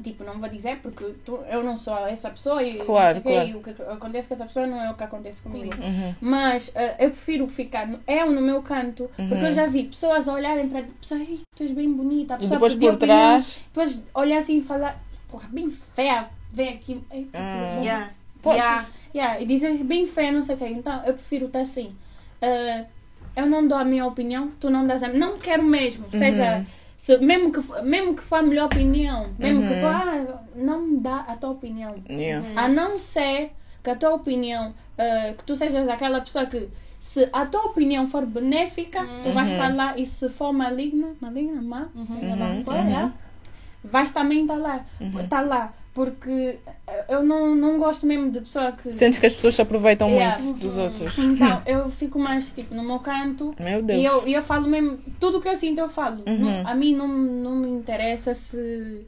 [0.00, 3.22] Tipo, não vou dizer porque tu- eu não sou essa pessoa e, Claro, sei o
[3.24, 3.48] quê, claro.
[3.48, 5.74] e o que acontece com essa pessoa não é o que acontece comigo.
[5.74, 6.14] Uhum.
[6.20, 10.28] Mas eh, eu prefiro ficar no- eu no meu canto, porque eu já vi pessoas
[10.28, 12.94] a olharem para pessoas, "Ei, tu és bem bonita, a E pessoa depois pedir por
[12.94, 13.60] opinião, trás.
[13.74, 18.10] depois olhar assim e falar, porra, bem feia, vem aqui, ei, és Yeah.
[18.48, 18.60] Podes.
[18.62, 18.86] Yeah.
[19.14, 20.66] Yeah, e dizer bem feia, não sei o quê.
[20.66, 21.94] Então eu prefiro estar assim.
[22.40, 22.84] Eh,
[23.36, 25.20] eu não dou a minha opinião, tu não dás a minha.
[25.20, 26.04] Não quero mesmo.
[26.10, 30.42] Seja, se, mesmo, que, for- mesmo que for a melhor opinião, mesmo que for, ah,
[30.54, 31.94] não dá a tua opinião.
[32.08, 32.46] Yeah.
[32.60, 36.68] A não ser que a tua opinião, eh, que tu sejas aquela pessoa que,
[36.98, 41.62] se a tua opinião for benéfica, tu vais estar lá e se for maligna, maligna,
[41.62, 41.86] má,
[42.20, 43.12] sei lá qual é, yeah,
[43.84, 44.84] vais também estar lá.
[45.22, 45.72] Estar lá.
[45.94, 46.58] Porque
[47.08, 48.92] eu não, não gosto mesmo de pessoa que.
[48.92, 50.42] Sentes que as pessoas se aproveitam Yeah.
[50.42, 51.16] muito dos outros.
[51.18, 54.00] Então, eu fico mais tipo no meu canto Meu Deus.
[54.00, 56.22] e eu, e eu falo mesmo, tudo o que eu sinto eu falo.
[56.26, 56.38] Uhum.
[56.38, 59.06] Não- a mim não, não me interessa se.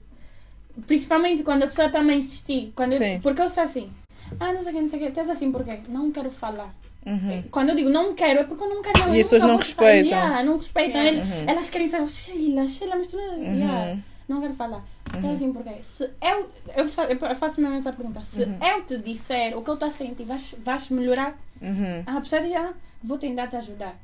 [0.87, 2.73] Principalmente quando a pessoa está a insistir.
[2.75, 3.21] Quando eu- Sim.
[3.23, 3.91] porque eu sou assim.
[4.39, 5.09] Ah, não sei o que, não sei o que.
[5.09, 6.75] Estás assim porque não quero falar.
[7.05, 7.43] Uhum.
[7.51, 8.99] Quando eu digo não quero, é porque eu não quero.
[9.01, 10.11] Não, E as pessoas não respeitam.
[10.19, 11.01] Yeah, não respeitam.
[11.03, 11.45] Ele- Uhum.
[11.49, 13.43] Elas querem saber, Sheila, Sheila, mas tu não.
[13.43, 13.99] Yeah,
[14.31, 14.85] não quero falar.
[15.13, 18.21] É assim porque se eu, eu, fa- eu faço mesmo essa pergunta.
[18.23, 21.37] Se eu te disser o que eu estou a sentir, vais, vais melhorar?
[21.61, 22.03] Uhum.
[22.07, 22.73] A pessoa diz, ah,
[23.03, 23.97] vou tentar te ajudar.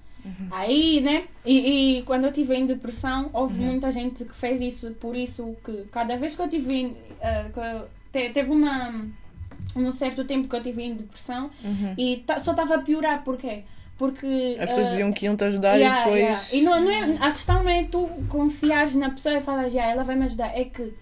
[0.51, 1.25] Aí, né?
[1.45, 5.57] E, e quando eu estive em depressão, houve muita gente que fez isso, por isso
[5.65, 9.07] que cada vez que eu tive em, eh, que eu- te- teve uma
[9.77, 11.51] um certo tempo que eu tive em depressão
[11.99, 13.63] e ta- só estava a piorar, porquê?
[13.99, 16.53] Porque As pessoas eh, diziam que iam te ajudar Yeah, e depois.
[16.53, 16.57] yeah.
[16.57, 19.85] E não, não é, a questão não é tu confiares na pessoa e falar, já,
[19.87, 20.49] ela vai me ajudar.
[20.59, 20.93] É que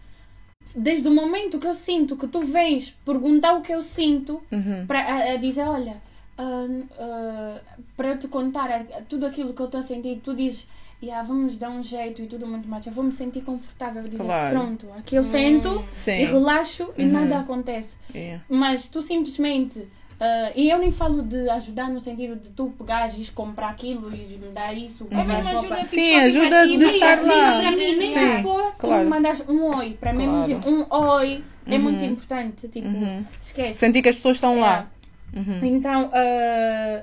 [0.76, 4.86] desde o momento que eu sinto que tu vens perguntar o que eu sinto, Uhum.
[4.86, 5.96] para a, a dizer, olha,
[6.38, 6.66] ah,
[6.98, 7.60] ah,
[7.96, 10.66] para eu te contar tudo aquilo que eu estou a sentir, tu dizes,
[11.02, 12.86] yeah, vamos dar um jeito e tudo muito mais.
[12.86, 14.02] Eu vou me sentir confortável.
[14.04, 14.56] Dizer, Claro.
[14.58, 16.24] pronto, aqui eu sento e Sim.
[16.24, 17.10] relaxo e Uhum.
[17.12, 17.96] nada acontece.
[18.14, 18.42] Yeah.
[18.48, 19.86] Mas tu simplesmente.
[20.20, 24.14] Ah, e eu nem falo de ajudar no sentido de tu pegares e comprar aquilo
[24.14, 25.06] e me dar isso.
[25.10, 27.70] É mesmo ajuda Sim, tipo, ajuda tipo, de estar lá.
[27.72, 29.04] Nem Sim, for, tu claro.
[29.04, 29.96] me mandas um oi.
[30.00, 30.44] Para mim, Claro.
[30.50, 32.68] é muito- um oi é muito importante.
[32.68, 33.24] Tipo, Uhum.
[33.42, 33.78] esquece.
[33.78, 34.86] Sentir que as pessoas estão lá.
[35.34, 35.66] É.
[35.66, 37.02] Então, ah,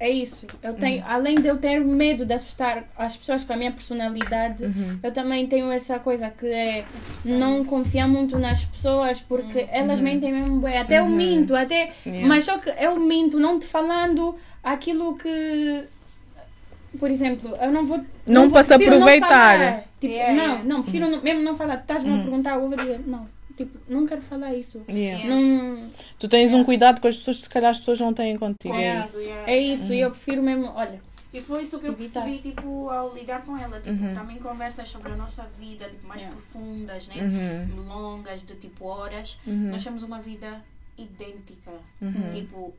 [0.00, 0.46] é isso.
[0.62, 1.08] Eu tenho, Uhum.
[1.10, 4.98] Além de eu ter medo de assustar as pessoas com a minha personalidade, Uhum.
[5.02, 6.84] eu também tenho essa coisa que é
[7.24, 10.76] não confiar muito nas pessoas porque elas mentem mesmo bem.
[10.78, 11.84] Até eu minto, até.
[12.06, 12.12] Uhum.
[12.12, 12.28] Yeah.
[12.28, 15.84] Mas só que eu minto, não te falando aquilo que.
[16.98, 18.00] Por exemplo, eu não vou.
[18.28, 19.58] Não vou- para se prefiro não aproveitar.
[19.58, 19.84] falar.
[20.00, 21.76] Tipo, Yeah, não, não, prefiro não- mesmo não falar.
[21.76, 23.26] Estás-me a perguntar, eu vou dizer, não.
[23.56, 24.82] Tipo, não quero falar isso.
[24.90, 25.24] Yeah.
[25.28, 25.88] Não,
[26.18, 28.74] Tu tens um cuidado com as pessoas que se calhar as pessoas não têm contigo.
[28.74, 29.20] É Cuidado, isso.
[29.20, 29.50] yeah.
[29.52, 31.00] é isso, e eu prefiro mesmo, olha.
[31.32, 32.22] E foi isso que eu Evitar.
[32.22, 33.80] percebi, tipo, ao ligar com ela.
[33.80, 34.14] Tipo, Uhum.
[34.14, 36.36] também conversas sobre a nossa vida, tipo, mais Yeah.
[36.52, 37.66] profundas, né?
[37.72, 37.84] Uhum.
[37.86, 39.36] Longas, de tipo horas.
[39.46, 39.70] Uhum.
[39.70, 40.60] Nós temos uma vida
[40.96, 41.72] idêntica.
[42.00, 42.32] Uhum.
[42.34, 42.74] Tipo,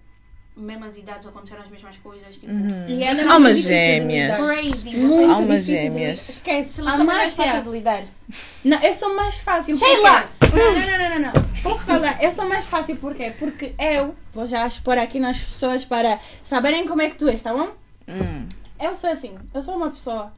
[0.57, 2.33] mesmas idades aconteceram as mesmas coisas.
[2.35, 2.87] Tipo, Uhum.
[2.87, 4.37] E ela é Almas muito difícil de gêmeas.
[4.39, 4.97] crazy.
[4.97, 6.29] Muito Almas gêmeas.
[6.29, 6.81] Esquece.
[6.81, 8.03] ela é mais fácil de lidar.
[8.63, 9.77] Não, eu sou mais fácil.
[9.77, 10.29] Sheila!
[10.39, 11.45] porque- Não, não, não, não, não.
[11.63, 12.23] Posso falar?
[12.23, 13.33] Eu sou mais fácil por quê?
[13.37, 17.41] Porque eu, vou já expor aqui nas pessoas para saberem como é que tu és,
[17.41, 17.69] tá bom?
[18.07, 18.47] Hum.
[18.79, 19.35] Eu sou assim.
[19.53, 20.31] Eu sou uma pessoa.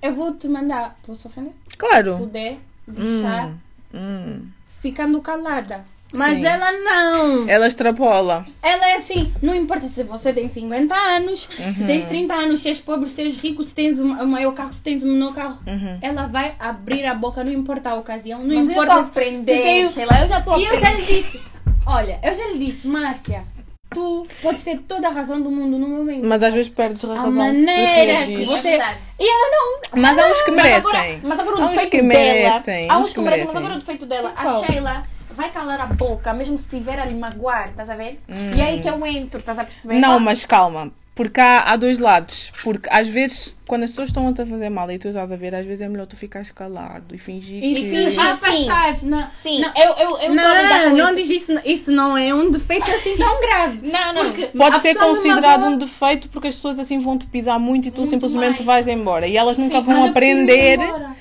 [0.00, 0.96] Eu vou te mandar.
[1.04, 1.52] Posso ofender?
[1.76, 2.18] Claro.
[2.18, 3.56] Poder, deixar,
[3.92, 4.46] Hum.
[4.80, 5.84] ficando calada.
[6.14, 6.46] Mas Sim.
[6.46, 7.48] ela não.
[7.48, 8.46] Ela extrapola.
[8.62, 12.68] Ela é assim, não importa se você tem 50 anos, se tens 30 anos, se
[12.68, 15.34] és pobre, se és rico, se tens um, um maior carro, se tens um menor
[15.34, 15.58] carro.
[15.66, 15.98] Uhum.
[16.00, 19.10] Ela vai abrir a boca, não importa a ocasião, não Mas eu importa a se-
[19.10, 21.42] aprender, se tem- Sheila, eu já a E eu já lhe disse,
[21.86, 23.44] olha, eu já lhe disse, Márcia,
[23.90, 26.24] tu podes ter toda a razão do mundo no momento.
[26.24, 28.96] Mas às vezes perdes a razão maneira se que você- é.
[29.20, 30.00] E ela não.
[30.00, 30.90] Mas há uns que Mas merecem.
[30.90, 32.08] agora, mas agora o Há uns defeito que dela.
[32.08, 34.32] merecem, Há uns que merecem, mas agora o defeito dela.
[34.36, 35.02] A Sheila
[35.38, 38.20] vai calar a boca, mesmo se estiver a lhe magoar, estás a ver?
[38.54, 39.94] E é aí que eu entro, estás a perceber?
[39.94, 40.00] Hum.
[40.00, 40.90] Não, mas calma.
[41.14, 42.52] Porque há, há dois lados.
[42.62, 45.36] Porque às vezes, quando as pessoas estão a te fazer mal e tu estás a
[45.36, 47.90] ver, às vezes é melhor tu ficares calado e fingir E que...
[47.90, 49.02] fingir Ah, afastares.
[49.04, 50.44] Não, Sim, não, eu, eu, eu não,
[50.90, 51.16] não, não isso.
[51.16, 51.60] diz isso.
[51.64, 53.78] Isso não é um defeito assim tão grave.
[53.86, 54.24] Não, não.
[54.30, 57.86] Porque Pode ser considerado magoa- um defeito porque as pessoas assim vão te pisar muito
[57.88, 58.86] e tu Muito simplesmente mais.
[58.86, 59.28] vais embora.
[59.28, 60.78] E elas nunca Sim, vão aprender.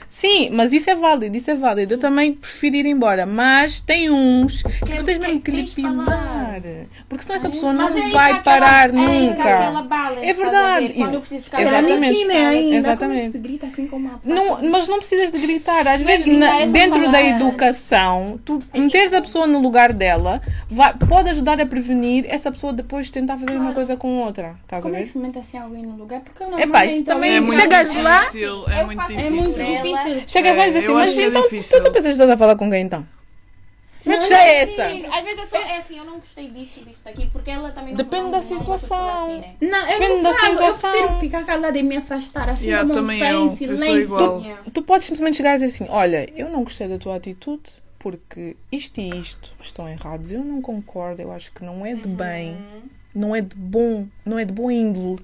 [0.07, 1.93] Sim, mas isso é válido, isso é válido.
[1.95, 3.25] Eu também prefiro ir embora.
[3.25, 5.95] Mas tem uns que tu tens mesmo que lhe tens de falar.
[6.61, 6.61] pisar.
[7.09, 9.49] Porque senão essa pessoa não é vai que parar é que nunca.
[10.21, 10.87] É verdade.
[10.87, 10.93] ver?
[10.93, 12.36] Quando eu preciso ficar Exatamente.
[12.37, 12.75] Ensina ainda.
[12.77, 12.99] Exatamente.
[12.99, 15.87] Como é que se grita assim como uma Não, mas não precisas de gritar.
[15.87, 20.41] Às vezes, gritar, na- é dentro da educação, tu meteres a pessoa no lugar dela
[20.69, 24.55] vai, pode ajudar a prevenir essa pessoa depois tentar fazer uma coisa com outra.
[24.63, 25.11] Estás a Como é que ver?
[25.11, 26.21] se mete assim alguém no lugar?
[26.21, 29.15] Porque eu Epá, isso também É muito chegas lá, difícil, é eu muito faço- É
[29.15, 29.35] difícil.
[29.35, 30.23] muito difícil.
[30.27, 31.81] chegas lá e É, dizes assim, mas é então tu, difícil.
[31.81, 33.05] tu pensas que estás a falar com quem então?
[34.15, 34.83] Não, já não é essa.
[34.85, 37.91] Às vezes é, só, é assim, eu não gostei disso, disso daqui, porque ela também
[37.91, 39.25] não Depende não, da não situação.
[39.25, 39.55] Assim, né?
[39.61, 40.51] Não, eu Depende não da falo.
[40.53, 40.91] Eu situação.
[40.91, 42.95] prefiro ficar calada e me afastar assim Yeah, eu.
[42.95, 43.99] Eu sou silêncio.
[44.01, 44.41] igual.
[44.41, 44.63] Yeah.
[44.73, 48.55] Tu podes simplesmente chegar e dizer assim, olha, eu não gostei da tua atitude porque
[48.71, 50.31] isto e isto estão errados.
[50.31, 52.57] Eu não concordo, eu acho que não é de bem,
[53.13, 55.19] não é de bom, não é de boa índole.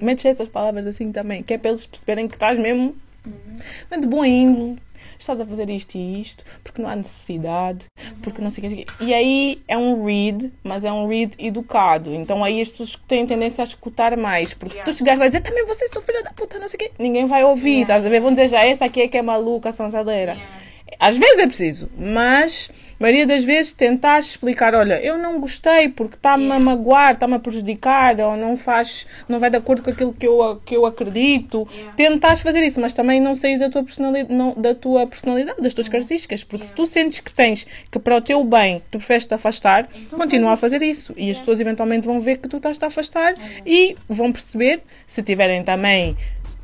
[0.00, 2.94] Metes essas palavras assim também, que é para eles perceberem que estás mesmo.
[3.24, 4.78] Não é de boa índole.
[5.20, 7.84] Estás a fazer isto e isto, porque não há necessidade,
[8.22, 8.86] porque não sei o que.
[9.00, 12.14] E aí é um read, mas é um read educado.
[12.14, 14.54] Então aí as pessoas têm tendência a escutar mais.
[14.54, 16.76] Porque se tu chegares lá e dizer também vocês são filha da puta, não sei
[16.76, 17.82] o quê, ninguém vai ouvir, Yeah.
[17.82, 18.20] estás a ver?
[18.20, 20.32] Vão dizer já essa aqui é que é maluca, sansadeira.
[20.32, 20.60] Yeah.
[20.98, 25.88] Às vezes é preciso, mas a maioria das vezes tentar explicar, olha, eu não gostei
[25.88, 29.90] porque está-me a magoar, está-me a prejudicar, ou não faz, não vai de acordo com
[29.90, 31.66] aquilo que eu, que eu acredito.
[31.72, 31.94] Yeah.
[31.94, 35.72] Tentares fazer isso, mas também não saís da tua personalidade, não, da tua personalidade, das
[35.72, 39.24] tuas características, porque se tu sentes que tens que para o teu bem tu preferes
[39.24, 41.14] te afastar, continua a fazer isso.
[41.16, 43.34] E as pessoas eventualmente vão ver que tu estás a afastar
[43.64, 46.16] e vão perceber, se tiverem também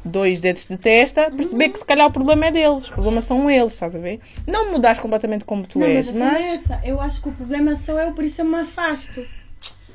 [0.04, 3.50] dois dedos de testa, perceber que se calhar o problema é deles, os problemas são
[3.50, 4.20] eles, estás a ver?
[4.46, 6.44] Não mudares completamente como tu Não, és, mas, mas.
[6.44, 6.80] assim é essa.
[6.84, 9.26] Eu acho que o problema sou eu, por isso eu me afasto.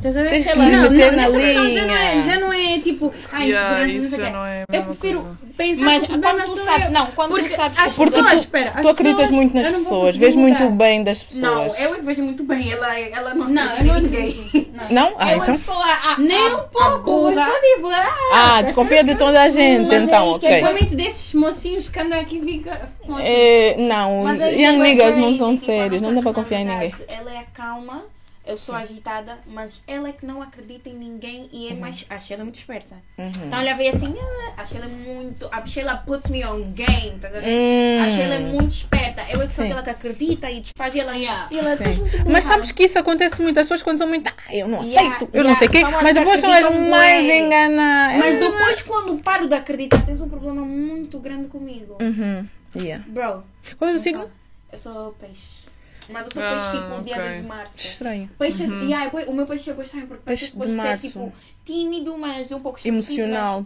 [0.01, 0.29] Estás a ver?
[0.31, 3.87] Tens que não, não, na questão já não, é, já não é tipo, ai, Yeah,
[3.87, 4.31] isso não sei já o quê.
[4.33, 5.37] não é Eu prefiro coisa.
[5.57, 6.91] pensar Mas quando tu sabes- eu.
[6.91, 9.53] não, quando tu porque sabes as Porque pessoas, tu, espera, as tu acreditas pessoas, muito
[9.55, 11.79] nas não pessoas, vês muito bem das Não, pessoas.
[11.81, 12.71] eu é que vejo muito bem.
[12.71, 14.35] Ela, ela não Não, acredita não em ninguém.
[14.73, 14.81] Não.
[14.89, 15.13] Não?
[15.19, 15.53] Ah, eu então.
[15.53, 18.17] é sou a, a, Nem a- um a pouco, eu sou tipo, ah,
[18.57, 20.49] Ah, desconfia de toda a gente, então, ok.
[20.49, 22.73] é realmente desses mocinhos que andam aqui e ficam.
[23.19, 26.95] É, não, young é niggas não são tipo, sérios, não dá para confiar em ninguém.
[27.07, 28.03] Ela é calma,
[28.51, 31.71] eu sou agitada, mas ela é que não acredita em ninguém e Uhum.
[31.71, 32.05] é mais.
[32.09, 32.95] A Sheila é muito esperta.
[33.17, 35.47] Então ela vê assim, ah, a Sheila é muito.
[35.51, 37.99] A Sheila puts me on game, tá a ver?
[38.01, 39.21] A Sheila é muito esperta.
[39.29, 39.71] Eu é que sou Sim.
[39.71, 41.15] aquela que acredita e desfaz e ela.
[41.17, 41.83] E ela Sim.
[41.83, 43.59] "Estás muito Mas burra." sabes que isso acontece muito.
[43.59, 44.27] As pessoas quando são muito.
[44.29, 45.83] Ah, eu não Yeah, aceito, eu não yeah, sei o quê.
[46.03, 47.37] Mas depois são as mais bué.
[47.39, 48.17] enganadas.
[48.19, 51.97] Mas depois, quando paro de acreditar, tens um problema muito grande comigo.
[52.01, 52.45] Uhum.
[52.75, 53.03] Yeah.
[53.07, 53.43] Bro,
[53.77, 54.29] Qual é o signo?
[54.71, 55.69] eu sou peixe.
[56.09, 57.41] Mas eu sou Ah, peixe tipo dia ok.
[57.41, 57.73] de março.
[57.77, 58.29] Estranho.
[58.37, 60.83] Peixes, yeah, é bué- o meu peixe é bué estranho porque Peixe pode de ser
[60.83, 61.07] março.
[61.07, 61.33] tipo
[61.65, 63.65] tímido, mas um pouco Emocional.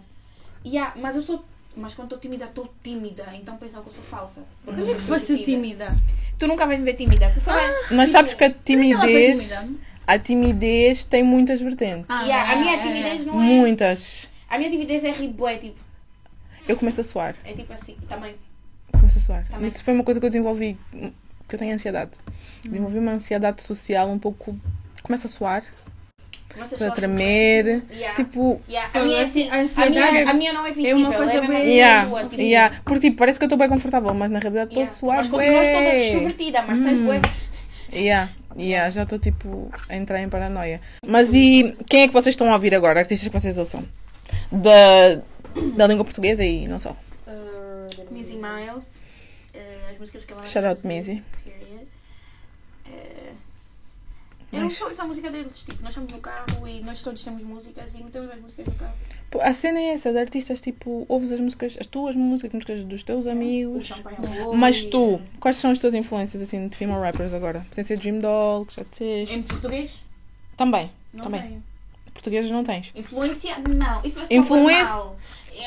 [0.64, 1.44] Mas, yeah, mas eu sou.
[1.78, 3.26] Mas quando estou tímida, estou tímida.
[3.34, 4.42] Então pensam que eu sou falsa.
[4.64, 5.46] Porque eu Como é sou foste extrovertida.
[5.86, 5.98] tímida?
[6.40, 7.30] Tu nunca vais me ver tímida.
[7.32, 7.92] Tu só vais.
[7.92, 9.50] Mas sabes que a é timidez.
[9.60, 9.80] tímida?
[10.08, 12.06] A timidez tem muitas vertentes.
[12.08, 12.82] Ah, Yeah, a minha é, é.
[12.82, 13.46] timidez não é.
[13.46, 14.30] Muitas.
[14.50, 15.76] A minha timidez é ribué, tipo.
[16.68, 17.36] Eu começo a suar.
[17.44, 18.36] É tipo assim, também.
[18.92, 19.48] Começo a suar.
[19.48, 19.68] Também.
[19.68, 20.78] Isso foi uma coisa que eu desenvolvi.
[21.48, 22.12] Que eu tenho ansiedade.
[22.64, 24.58] Desenvolvi uma ansiedade social um pouco.
[25.04, 25.64] Começa a suar,
[26.56, 27.84] Começa a tremer.
[27.92, 28.16] Yeah.
[28.16, 28.62] Tipo.
[28.70, 30.92] Yeah, a, minha, é assim, A a, ansiedade minha, é- a minha não é visível,
[30.92, 32.82] é uma coisa mesmo bem- assim, Yeah, a tua, tipo, yeah.
[32.86, 34.98] Porque tipo, parece que eu estou bem confortável, mas na realidade estou a yeah.
[34.98, 35.18] suar.
[35.18, 37.22] Mas continuas toda extrovertida, mas estás bué.
[37.94, 38.30] Yeah.
[38.58, 40.80] Yeah, já estou tipo a entrar em paranoia.
[41.06, 43.02] Mas e quem é que vocês estão a ouvir agora?
[43.02, 43.84] Artistas que vocês ouçam?
[44.50, 45.22] Da,
[45.76, 46.96] da língua portuguesa e não só.
[48.12, 49.02] Missy Miles.
[49.96, 51.24] Eh, as músicas que ela Shout out Missy.
[51.44, 51.88] Period.
[52.88, 53.32] Eh,
[54.54, 54.74] eu Mais?
[54.78, 57.94] sou, sou a música deles, tipo, nós estamos no carro e nós todos temos músicas
[57.94, 58.94] e metemos as músicas no carro.
[59.32, 62.86] Pô, A cena é essa, de artistas tipo, ouves as músicas, as tuas músicas, músicas
[62.86, 63.92] dos teus O amigos.
[63.92, 67.66] olho Mas e, tu, quais são as tuas influências assim de female rappers agora?
[67.72, 68.20] Sem ser Dream
[68.66, 69.32] que já eh, tens.
[69.32, 70.04] Em português?
[70.56, 71.42] Também, Não também.
[71.42, 71.64] tenho.
[72.14, 72.94] Portugueses não tens.
[72.96, 73.56] Influência?
[73.68, 74.02] Não.
[74.06, 75.18] Isso vai ser Influência- mal.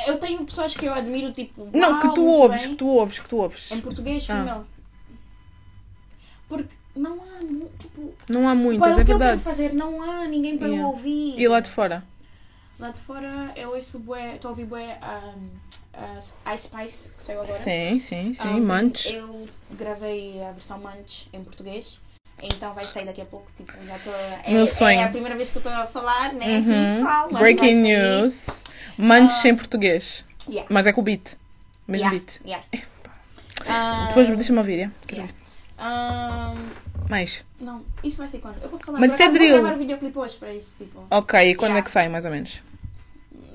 [0.06, 1.68] Eu tenho pessoas que eu admiro, tipo.
[1.72, 2.70] Não, que tu ouves, bem.
[2.70, 3.70] que tu ouves, que tu ouves.
[3.72, 4.36] Em português, Ah.
[4.36, 4.64] female.
[6.48, 7.38] Porque não há,
[7.78, 8.14] tipo.
[8.28, 9.42] Não há muitas, para é o que eu verdade.
[9.42, 10.84] quero fazer, não há ninguém para Yeah.
[10.88, 11.38] eu ouvir.
[11.38, 12.04] E lá de fora?
[12.78, 15.34] Lá de fora eu ouço bué, estou a ouvir bué a
[16.54, 17.52] Ice Spice, que saiu agora.
[17.52, 18.48] Sim, sim, sim.
[18.48, 19.12] Um, Mantes.
[19.12, 22.00] Eu gravei a versão Manch em português.
[22.42, 24.14] Então vai sair daqui a pouco, tipo, já estou...
[24.44, 25.00] É, Meu sonho.
[25.00, 26.58] é a primeira vez que eu estou a falar, né?
[26.58, 27.38] Uhum.
[27.38, 28.62] Breaking news.
[28.96, 29.48] Mantes Ah.
[29.48, 30.24] em português.
[30.48, 30.66] Yeah.
[30.70, 31.34] Mas é com o beat.
[31.86, 32.40] Mesmo Yeah, beat.
[32.46, 32.64] yeah.
[33.68, 34.94] Ah, Depois deixa-me ouvir, yeah?
[35.06, 35.34] Quero yeah.
[35.80, 36.66] Um,
[37.08, 37.44] Mais.
[37.60, 38.62] não, isso vai ser quando?
[38.62, 38.98] Eu posso falar.
[39.00, 39.60] Mas isso é drill.
[39.60, 41.06] Gravar videoclipe hoje para isso, tipo.
[41.10, 41.78] Ok, e quando Yeah.
[41.80, 42.60] é que sai, mais ou menos?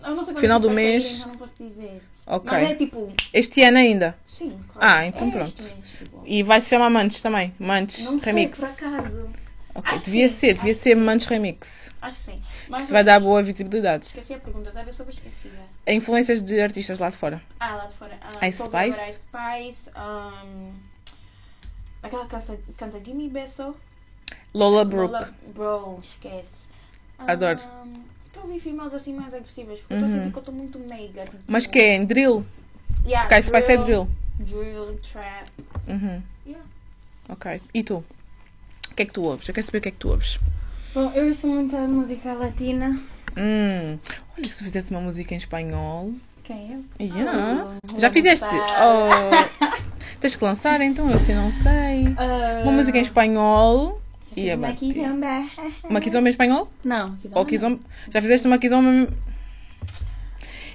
[0.05, 1.15] Eu não sei quando Final é do sair, mês.
[1.15, 2.01] então não posso dizer.
[2.25, 2.51] Ok.
[2.51, 4.15] Mas é tipo, Este ano ainda.
[4.27, 4.97] sim, claro.
[4.99, 5.47] Ah, então é pronto.
[5.47, 6.23] este mês, tipo.
[6.25, 7.53] E vai se chamar Mantes também.
[7.59, 8.59] Mantes Não sei, Remix.
[8.59, 9.29] por acaso.
[9.75, 11.89] Ok, Acho devia sim, ser, devia acho ser Mantes Remix.
[12.01, 12.41] Acho que sim.
[12.69, 14.05] Mas Isso vai dar boa visibilidade.
[14.05, 15.57] Esqueci a pergunta, talvez eu esquecida.
[15.87, 17.41] Influências de artistas lá de fora.
[17.59, 18.17] Ah, lá de fora.
[18.39, 19.01] Ah, Ice a Spice?
[19.09, 19.89] Ice Spice.
[19.97, 20.73] Um,
[22.03, 23.75] aquela que canta, canta Gimme Beso.
[24.53, 25.13] Lola Brooke.
[25.13, 26.63] Lola- Bro, esquece.
[27.17, 27.59] Adoro.
[27.83, 28.12] Um, a
[28.43, 29.79] ouvir filmes assim mais agressivas.
[29.79, 31.23] Porque eu estou a sentir que eu estou muito meiga.
[31.23, 32.45] Tipo, Mas que é em drill?
[33.05, 34.07] Yeah, Porque Ice Spice é drill.
[34.39, 35.49] Drill, trap.
[35.87, 36.21] Uhum.
[36.45, 36.65] Yeah.
[37.29, 37.61] Ok.
[37.73, 38.03] E tu?
[38.91, 39.47] O que é que tu ouves?
[39.47, 40.39] Eu quero saber o que é que tu ouves.
[40.93, 42.99] Bom, eu ouço muita música latina.
[43.37, 43.97] Hum.
[44.37, 46.13] Olha que se fizesse uma música em espanhol.
[46.43, 46.83] Quem eu?
[46.99, 47.65] Yeah.
[47.93, 48.45] Oh, Já fizeste?
[48.45, 49.69] Oh.
[50.19, 52.05] Tens que lançar então, eu assim não sei.
[52.17, 53.99] Ah, Uma música em espanhol.
[54.35, 55.45] E a fiz uma kizomba.
[55.89, 56.71] Uma kizomba em espanhol?
[56.83, 57.39] Não, kizomba.
[57.39, 57.79] Ou kizomba?
[58.09, 59.07] Já fizeste uma kizomba?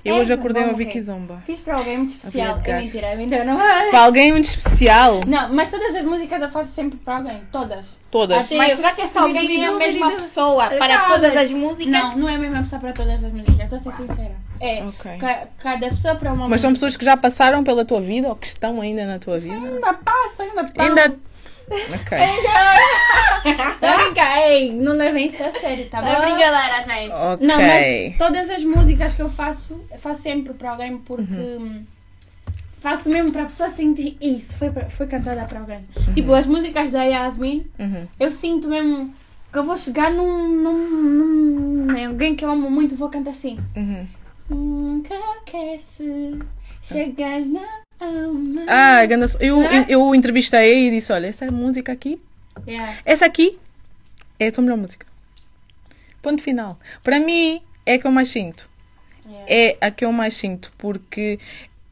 [0.05, 0.91] Eu É, hoje acordei a ouvir ver.
[0.93, 1.43] kizomba.
[1.45, 2.61] Fiz para alguém muito especial.
[2.65, 3.91] É mentira, é mentira, não é?
[3.91, 5.21] Para alguém muito especial.
[5.27, 7.43] Não, mas todas as músicas eu faço sempre para alguém.
[7.51, 7.85] Todas.
[8.11, 8.47] Todas.
[8.47, 11.09] Até- Mas será que essa alguém é a mesma pessoa para Todas.
[11.09, 11.93] todas as músicas?
[11.93, 13.61] Não, não é a mesma pessoa para todas as músicas.
[13.61, 14.37] Estou a ser sincera.
[14.61, 14.83] É.
[14.85, 15.19] Ok.
[15.19, 16.87] ca- cada pessoa para uma Mas são música.
[16.87, 19.55] pessoas que já passaram pela tua vida ou que estão ainda na tua vida?
[19.57, 20.83] Ainda passa, ainda passa.
[20.89, 21.17] Ainda.
[21.71, 22.19] Ok.
[23.81, 26.21] Tá brincar, ei, não levem isso a sério, tá É bom?
[26.21, 27.15] brincadeira, gente.
[27.15, 27.47] Ok.
[27.47, 31.57] Não, mas todas as músicas que eu faço, eu faço sempre para alguém porque Uhum.
[31.61, 31.85] hum,
[32.81, 35.85] faço mesmo para a pessoa sentir isso, foi, pra- foi cantada para alguém.
[35.97, 36.13] Uhum.
[36.15, 38.07] Tipo, as músicas da Yasmin, Uhum.
[38.19, 39.13] eu sinto mesmo
[39.53, 40.89] que eu vou chegar num, num,
[41.87, 43.59] num- em alguém que eu amo muito, vou cantar assim.
[43.77, 44.07] Uhum.
[44.51, 45.15] Nunca
[45.45, 46.39] quer se
[46.83, 47.67] chegar na
[48.01, 48.63] alma.
[48.67, 49.01] Ah,
[49.41, 49.87] eu, é?
[49.89, 52.21] eu entrevistei e disse: Olha, essa música aqui,
[52.67, 52.99] Yeah.
[53.05, 53.59] essa aqui
[54.39, 55.07] é a tua melhor música.
[56.21, 56.79] Ponto final.
[57.03, 58.69] Para mim, é a que eu mais sinto.
[59.47, 61.39] É a que eu mais sinto, porque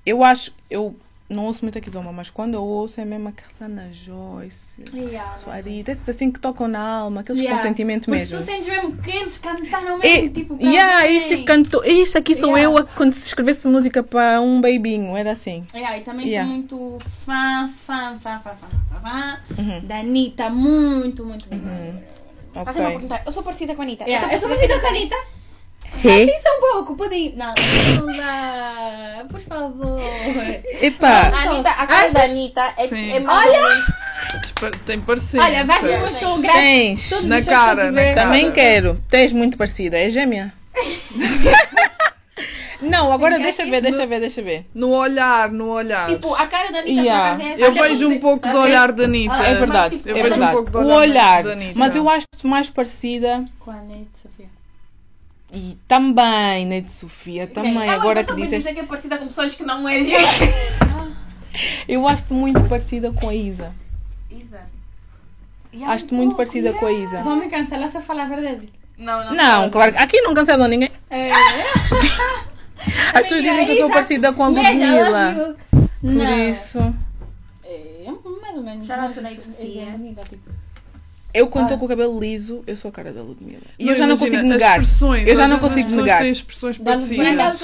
[0.05, 0.97] eu acho, eu
[1.29, 5.35] não ouço muito a Kizomba, mas quando eu ouço é mesmo aquela Ana Joyce, Yeah.
[5.35, 7.61] Suarita, esses assim que tocam na alma, aqueles Yeah.
[7.61, 8.39] com sentimento Porque mesmo.
[8.39, 12.19] tu sentes mesmo que eles cantaram É, mesmo, tipo, para yeah, isto, tipo, canto, isto
[12.19, 12.81] aqui sou Yeah.
[12.81, 15.65] eu quando se escrevesse música para um babinho, era assim.
[15.75, 16.47] Yeah, e também Yeah.
[16.49, 19.81] sou muito fã, fã, fã, fã, fã, fã, fã Uhum.
[19.87, 22.17] da Anitta, muito, muito, muito.
[22.65, 22.99] Faz uma Ok.
[23.01, 23.23] pergunta.
[23.27, 24.05] Eu sou parecida com a Anitta.
[24.05, 25.17] Yeah, tô eu sou parecida com a Anitta.
[26.05, 27.33] Isso um pouco, podem.
[27.37, 27.53] Não,
[28.05, 29.25] não dá.
[29.29, 29.99] Por favor.
[30.83, 33.11] Epá, A Anitta, a cara da Anitta é, Sim.
[33.13, 33.87] é mais menos.
[34.85, 35.45] Tem parecença.
[35.45, 36.61] Olha, vais ver o show grátis.
[36.63, 37.09] tens.
[37.11, 38.15] Todos Na cara, na cara.
[38.15, 39.03] Também quero.
[39.09, 39.99] Tens muito parecida.
[39.99, 40.53] É gêmea?
[42.81, 44.67] Não, agora deixa ver, deixa ver, deixa ver.
[44.75, 46.09] No olhar, no olhar.
[46.09, 47.31] Tipo, a cara da Anitta Yeah.
[47.31, 47.63] por acaso é essa.
[47.63, 49.35] eu Aquela vejo um pouco do olhar da Anitta.
[49.35, 51.43] É mas, verdade, é eu vejo um pouco do O olhar olhar.
[51.43, 51.73] da Anitta.
[51.79, 53.45] Mas eu acho mais parecida.
[53.61, 54.47] Com a Anitta, Sofia.
[55.53, 57.75] E também, né, de Sofia, também.
[57.77, 58.59] Ela Agora gosta que dizes.
[58.59, 60.27] dizer que é parecida com pessoas que não é gente.
[61.89, 63.73] Eu acho-te muito parecida com a Isa.
[64.31, 64.61] Isa.
[65.87, 67.23] Acho-te muito parecida com a Isa.
[67.23, 68.69] Vão me cancelar se eu falar a verdade.
[68.99, 69.35] Não, não.
[69.35, 70.91] Não, claro que aqui não cancelam ninguém.
[71.11, 71.31] É.
[73.15, 73.93] As pessoas dizem que eu sou Isa.
[73.95, 75.57] parecida com a Ludmilla.
[75.71, 76.49] Por Não.
[76.49, 76.79] isso.
[77.65, 78.05] É,
[78.43, 78.87] mais ou menos.
[78.87, 79.87] Shout out to é Sofia.
[79.87, 80.51] bonita, tipo.
[81.37, 81.67] Eu, quando Ah.
[81.67, 83.61] estou com o cabelo liso, eu sou a cara da Ludmilla.
[83.79, 84.81] E Não, eu já não imagina, consigo negar.
[84.81, 86.19] expressões, Eu já não consigo negar.
[86.21, 87.63] têm expressões parecidas.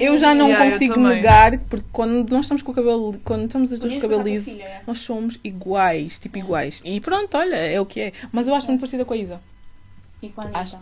[0.00, 3.72] eu já não Yeah, consigo negar, porque quando nós estamos com o cabelo, quando estamos
[3.72, 4.80] as duas com o cabelo liso, filha, é?
[4.86, 6.80] nós somos iguais, tipo iguais.
[6.84, 8.12] E pronto, olha, é o que é.
[8.32, 9.40] Mas eu acho muito parecida com a Isa.
[10.22, 10.58] E com a Anitta?
[10.60, 10.78] Acho.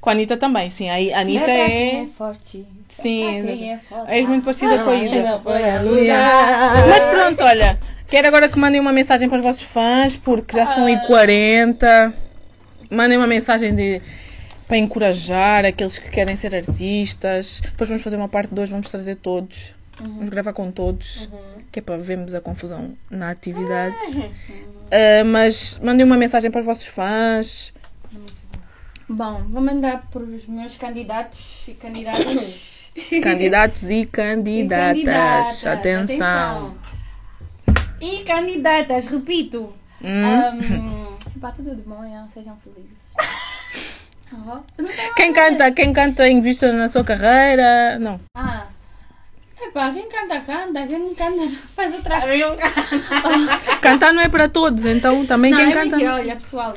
[0.00, 0.88] Com a Anitta também, sim.
[0.88, 2.02] A a Anitta é.
[2.02, 2.66] é forte.
[2.88, 4.10] Sim, É quem é forte.
[4.10, 5.22] És muito parecida com a Isa.
[5.22, 6.86] Não foi a Yeah.
[6.88, 7.78] Mas pronto, olha.
[8.12, 12.12] Quero agora que mandem uma mensagem para os vossos fãs, porque já são e 40.
[12.90, 14.02] Mandem uma mensagem de
[14.68, 17.62] para encorajar aqueles que querem ser artistas.
[17.62, 19.74] Depois vamos fazer uma parte 2, vamos trazer todos.
[19.98, 21.30] Vamos gravar com todos.
[21.72, 23.96] Que é para vermos a confusão na atividade.
[24.90, 27.72] Ah, mas mandem uma mensagem para os vossos fãs.
[29.08, 32.82] Bom, vou mandar para os meus candidatos e candidatas.
[33.22, 34.96] Candidatos e E candidatas.
[34.98, 36.81] candidatas, Atenção.
[38.02, 39.72] E candidatas, repito.
[40.02, 41.16] Hum.
[41.34, 42.98] Um, pá, tudo de bom, sejam felizes.
[44.34, 44.60] Oh,
[45.14, 47.98] Quem canta, quem canta invista na sua carreira.
[47.98, 48.18] Não.
[48.34, 48.66] Ah.
[49.60, 50.86] Epá, quem canta, canta.
[50.86, 52.56] Quem não canta, faz outra coisa.
[53.82, 55.96] Cantar não é para todos, então também Não, quem é canta.
[55.98, 56.14] mentira.
[56.14, 56.74] Olha, pessoal,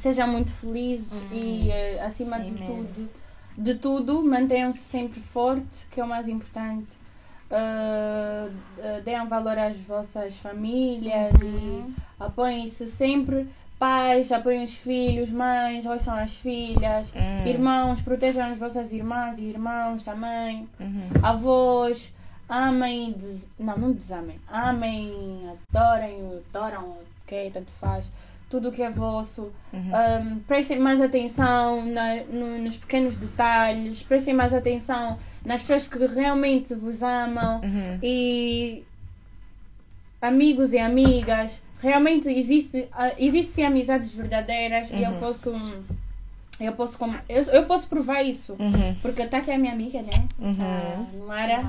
[0.00, 3.10] sejam muito felizes e, eh, acima de tudo,
[3.58, 6.86] de tudo, mantenham-se sempre fortes, que é o mais importante.
[7.48, 13.48] Uh, uh, deem valor às vossas famílias e apoiem-se sempre.
[13.78, 17.12] Pais, apoiem os filhos, mães, ouçam as filhas,
[17.44, 20.66] irmãos, protejam as vossas irmãs e irmãos também,
[21.22, 22.10] avós,
[22.48, 23.50] amem, des...
[23.58, 28.10] não, não desamem, amem, adorem, adoram, ok, tanto faz,
[28.48, 29.50] tudo o que é vosso.
[29.74, 36.14] Um, prestem mais atenção na- no- nos pequenos detalhes, prestem mais atenção nas pessoas que
[36.14, 37.60] realmente vos amam
[38.02, 38.84] e
[40.20, 41.62] amigos e amigas.
[41.80, 45.52] Realmente existe, ah, existe amizades verdadeiras e eu posso.
[46.58, 48.56] Eu posso, com- eu, eu posso provar isso.
[49.02, 50.10] Porque a Taki é minha amiga, né?
[51.22, 51.62] A Mara.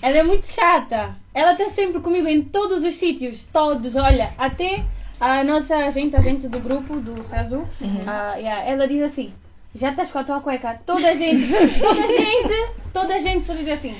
[0.00, 1.16] Ela é muito chata.
[1.34, 3.44] Ela está sempre comigo em todos os sítios.
[3.52, 3.96] Todos.
[3.96, 4.84] Olha, até
[5.20, 7.66] a nossa agente, a gente do grupo, do Sazu,
[8.06, 9.32] ah, yeah, ela diz assim.
[9.74, 10.80] Já estás com a tua cueca?
[10.86, 11.48] Toda a gente,
[11.80, 13.96] toda a gente, toda a gente só diz assim.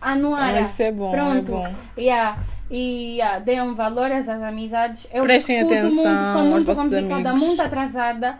[0.00, 0.58] A Noara.
[0.58, 1.52] Ah, isso é bom, é Pronto.
[1.52, 1.74] bom.
[1.98, 2.38] Yeah.
[2.70, 5.08] E yeah, deem valor às amizades.
[5.12, 7.32] Eu Prestem atenção muito, sou muito complicada, amigos.
[7.40, 7.46] Uhum.
[7.48, 8.38] muito atrasada.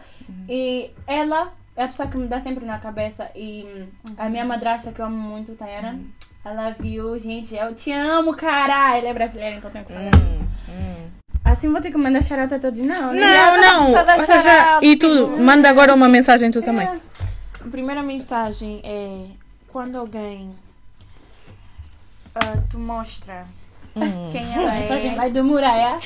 [0.49, 3.29] E ela é a pessoa que me dá sempre na cabeça.
[3.35, 3.85] E
[4.17, 6.05] a minha madrasta, que eu amo muito, Tayana, Uhum.
[6.45, 8.97] ela viu, gente, eu te amo, cara.
[8.97, 10.11] Ela é brasileira, então tenho que falar.
[10.69, 11.09] Hum,
[11.47, 13.21] Assim vou ter que mandar charota todo não, né?
[13.21, 14.17] Não, não.
[14.25, 14.85] seja, shout-out.
[14.87, 16.87] e tu, manda agora uma mensagem tu também.
[16.87, 19.27] A primeira mensagem é
[19.69, 20.53] quando alguém
[22.35, 23.47] ah, te mostra
[24.33, 25.15] quem ela A mensagem é.
[25.15, 25.99] vai demorar, é?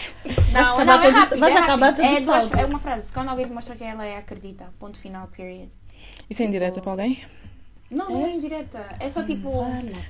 [0.53, 3.12] Não, acabar não, é rápido, é acabar tudo é, duas- é uma frase.
[3.12, 4.66] Quando alguém te mostra quem ela é, acredita.
[4.78, 5.68] Ponto final, period.
[6.28, 7.18] Isso é indireta para alguém?
[7.91, 8.86] Não, não é indireta.
[9.01, 9.51] É só tipo.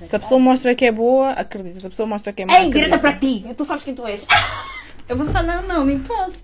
[0.05, 1.79] Se a pessoa mostra que é boa, acredita.
[1.79, 3.41] Se a pessoa mostra que é má, É indireta acredita.
[3.41, 3.55] para ti.
[3.55, 4.27] Tu sabes quem tu és.
[5.11, 6.41] Eu vou falar o nome, posso?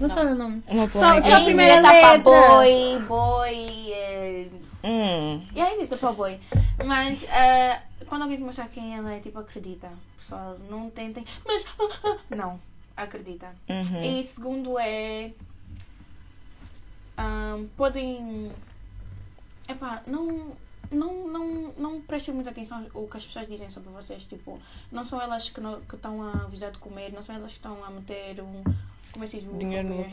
[0.00, 0.62] Vou falar o nome.
[0.66, 2.22] Uma Só- só a é primeira para letra.
[2.22, 3.92] boy, boy.
[3.92, 4.48] É,
[4.82, 5.42] Hum.
[5.54, 6.40] é indireta para boy.
[6.86, 9.90] Mas ah, quando alguém te mostra quem ela é, tipo, acredita.
[10.16, 11.22] Pessoal, não tentem.
[11.46, 11.66] Mas.
[11.78, 12.58] ah, ah, não,
[12.96, 13.54] acredita.
[13.68, 14.02] Uhum.
[14.02, 15.30] E segundo é.
[17.18, 18.50] ahn, podem.
[19.68, 20.56] Epá, não.
[20.90, 24.24] Não, não, não prestem muita atenção ao que as pessoas dizem sobre vocês.
[24.24, 24.58] Tipo,
[24.90, 25.60] não são elas que
[25.94, 28.62] estão a avisar de comer, não são elas que estão a meter um.
[29.12, 29.58] Como é que se diz?
[29.58, 30.04] Dinheiro no.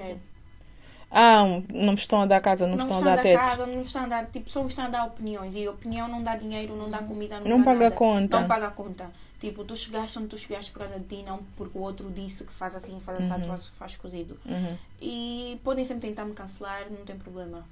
[1.12, 3.40] Ah, não vos estão a dar casa, não, Não vos estão a dar teto.
[3.40, 4.26] casa, não estão a dar.
[4.26, 5.54] Tipo, só estão a dar opiniões.
[5.56, 7.96] E opinião não dá dinheiro, não dá comida, não, Não dá paga nada.
[7.96, 8.40] conta.
[8.42, 9.12] Não paga conta.
[9.40, 12.44] Tipo, tu chegaste onde tu chegaste por causa de ti, não porque o outro disse
[12.46, 14.38] que faz assim, faz assim, faz, faz cozido.
[14.46, 14.78] Uhum.
[15.00, 17.64] E podem sempre tentar me cancelar, não tem problema.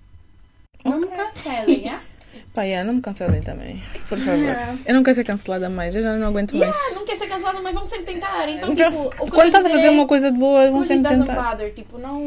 [0.83, 1.99] Não me cancelem, é?
[2.53, 3.81] Pá, yeah, não me cancelem também.
[4.07, 4.53] Por favor.
[4.85, 6.75] Eu não quero ser cancelada mais, eu já não aguento mais.
[6.75, 8.47] Ah, não quer ser cancelada, mas vamos sempre tentar.
[8.47, 11.33] Então, Então, tipo, quando estás a fazer é, uma coisa de boa, coisas sempre tentar.
[11.35, 12.19] bother, Tipo, não.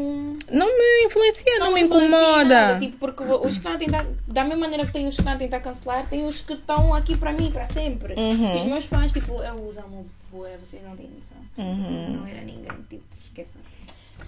[0.51, 2.43] Não me influencia, não, me influencia incomoda.
[2.43, 4.05] nada, Tipo, porque os que estão a tentar.
[4.27, 6.93] Da mesma maneira que tem os que estão a tentar cancelar, tem os que estão
[6.93, 8.13] aqui para mim, para sempre.
[8.15, 8.55] Uhum.
[8.55, 11.37] Os meus fãs, tipo, eu os amo, boa, vocês não têm noção.
[11.57, 11.83] Uhum.
[11.83, 13.61] Vocês não era ninguém, tipo, esqueçam.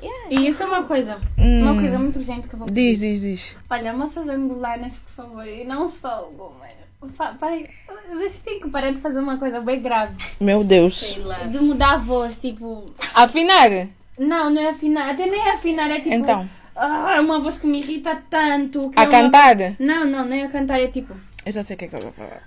[0.02, 0.28] Yeah.
[0.30, 1.62] E isso é uma coisa, Hum.
[1.64, 2.92] uma coisa muito urgente que eu vou pedir.
[2.92, 3.58] Diz, diz, diz.
[3.70, 6.70] Olha, moças angolanas, por favor, e não só algumas.
[7.18, 10.16] Pa- Parem, vocês têm que parar de fazer uma coisa bem grave.
[10.40, 11.00] Meu Deus.
[11.00, 11.38] Sei lá.
[11.40, 12.86] De mudar a voz, tipo.
[13.14, 13.70] Afinar?
[14.18, 15.10] Não, não é afinar.
[15.10, 16.14] Até nem é afinar, é tipo.
[16.16, 16.50] Então.
[16.76, 18.90] Ah, é uma voz que me irrita tanto.
[18.90, 19.56] que A é uma- cantar?
[19.80, 21.14] Não, não, nem a cantar, é tipo.
[21.46, 22.44] Eu já sei o que é que estás a falar.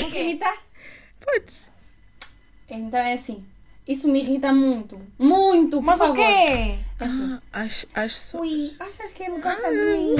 [0.00, 0.54] Vou imitar?
[1.24, 1.70] Podes.
[2.68, 3.44] Então é assim.
[3.88, 4.98] Isso me irrita muito.
[5.18, 6.16] Muito, por Mas o favor.
[6.16, 6.74] quê?
[7.00, 10.14] Assim, As, as, Ui, achas que ele gosta de mim?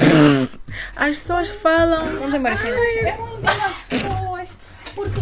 [0.95, 2.05] as pessoas falam.
[2.19, 2.75] Vamos embora, Sheila.
[2.77, 4.49] Eu não entendo as pessoas.
[4.95, 5.19] Porque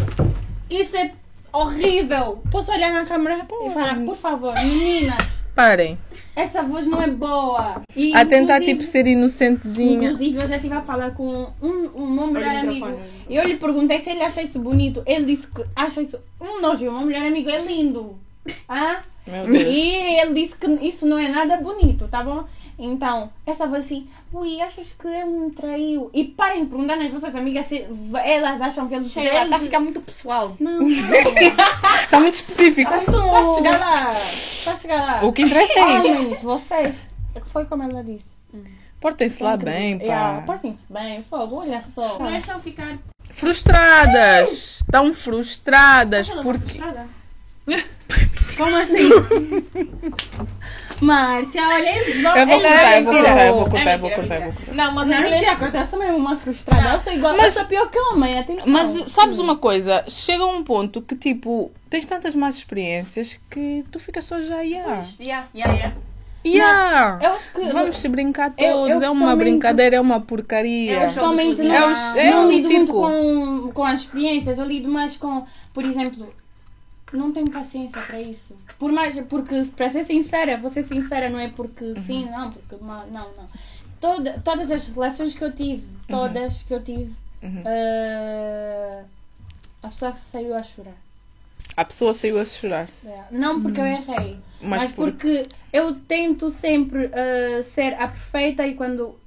[0.70, 1.12] isso é
[1.52, 2.42] horrível.
[2.50, 5.98] Posso olhar na câmera e falar, por favor, meninas, Parem.
[6.36, 7.82] essa voz não é boa.
[7.96, 10.08] E, A tentar tipo ser inocentezinha.
[10.10, 13.00] Inclusive, eu já estive a falar com um, um meu melhor Olha amigo.
[13.28, 15.02] E eu lhe perguntei se ele acha isso bonito.
[15.06, 16.88] Ele disse que acha isso um nojo.
[16.88, 18.18] O meu melhor amigo é lindo.
[18.68, 19.00] Ah?
[19.26, 19.64] Meu Deus.
[19.68, 22.44] E ele disse que isso não é nada bonito, tá bom?
[22.80, 26.10] Então, essa voz assim, ui, achas que ele me traiu?
[26.14, 27.84] E parem de perguntar nas vossas amigas se
[28.24, 30.56] elas acham que ele Sheila, ele- tá a ficar muito pessoal.
[30.60, 30.88] Não, não.
[32.04, 32.88] Está muito específico.
[32.88, 33.94] Vai chegar lá.
[34.64, 35.24] Vai chegar lá.
[35.24, 36.06] O que interessa é isso.
[36.22, 37.08] Homens, vocês.
[37.46, 38.38] Foi como ela disse.
[39.00, 40.46] Portem-se lá bem, Yeah, pá.
[40.46, 42.16] Portem-se bem, fogo, olha só.
[42.18, 42.98] Deixam ficar.
[43.30, 44.80] Frustradas.
[44.80, 46.58] Estão frustradas tá porque.
[46.60, 47.08] frustrada?
[48.56, 49.08] Como assim?
[51.00, 52.36] Márcia, olha, eles vão.
[52.36, 53.28] Eu vou eles contar, eu vou mentira.
[53.28, 54.74] contar, eu vou É contar, eu vou mentira, contar, eu é vou contar.
[54.74, 55.44] Não, mas Não, a não mulher.
[55.44, 56.88] sei cortar, eu sou mesmo uma frustrada.
[56.94, 58.64] Eu sou igual, eu sou pior que homem, atenção.
[58.66, 60.04] Mas sabes uma coisa?
[60.08, 65.04] Chega um ponto que tipo, tens tantas más experiências que tu ficas só já, yeah.
[65.20, 65.96] Yeah, yeah, yeah.
[66.44, 67.18] Yeah.
[67.22, 67.60] Eu acho que.
[67.66, 68.96] Vamos se brincar Eu- todos.
[69.02, 70.92] eu é uma brincadeira, é uma porcaria.
[71.02, 73.02] Eu sou- Somente É não, os- é não um lido muito círculo.
[73.02, 75.44] com, com as experiências, eu lido mais com,
[75.74, 76.32] por exemplo,
[77.12, 78.56] não tenho paciência para isso.
[78.78, 82.04] Por mais, porque, para ser sincera, vou ser sincera, não é porque Uhum.
[82.06, 83.48] sim, não, porque ma- não, não.
[84.00, 87.62] Toda, todas as relações que eu tive, todas que eu tive, Uhum.
[87.64, 89.04] eh,
[89.82, 90.96] a pessoa saiu a chorar.
[91.76, 92.88] A pessoa saiu a chorar.
[93.04, 93.22] É.
[93.30, 95.12] Não porque eu errei, Mas, mas, por...
[95.12, 99.18] porque eu tento sempre eh, ser a perfeita e quando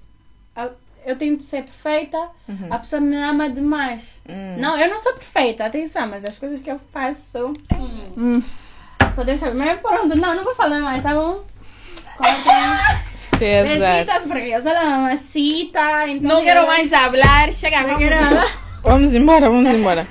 [0.55, 0.69] a-
[1.05, 2.17] eu tento ser perfeita,
[2.69, 4.21] a pessoa me ama demais.
[4.27, 4.57] Hum.
[4.59, 7.53] Não, eu não sou perfeita, atenção, mas as coisas que eu faço.
[8.17, 8.41] hum.
[9.15, 9.53] Só deixa.
[9.53, 11.43] Mas pronto, não, não vou falar mais, tá bom?
[13.79, 16.07] Besitos, porque eu sou la mamacita.
[16.07, 17.53] Então Não quero mais falar.
[17.53, 18.51] Chega, Não vamos.
[18.83, 20.07] Vamos embora, vamos embora.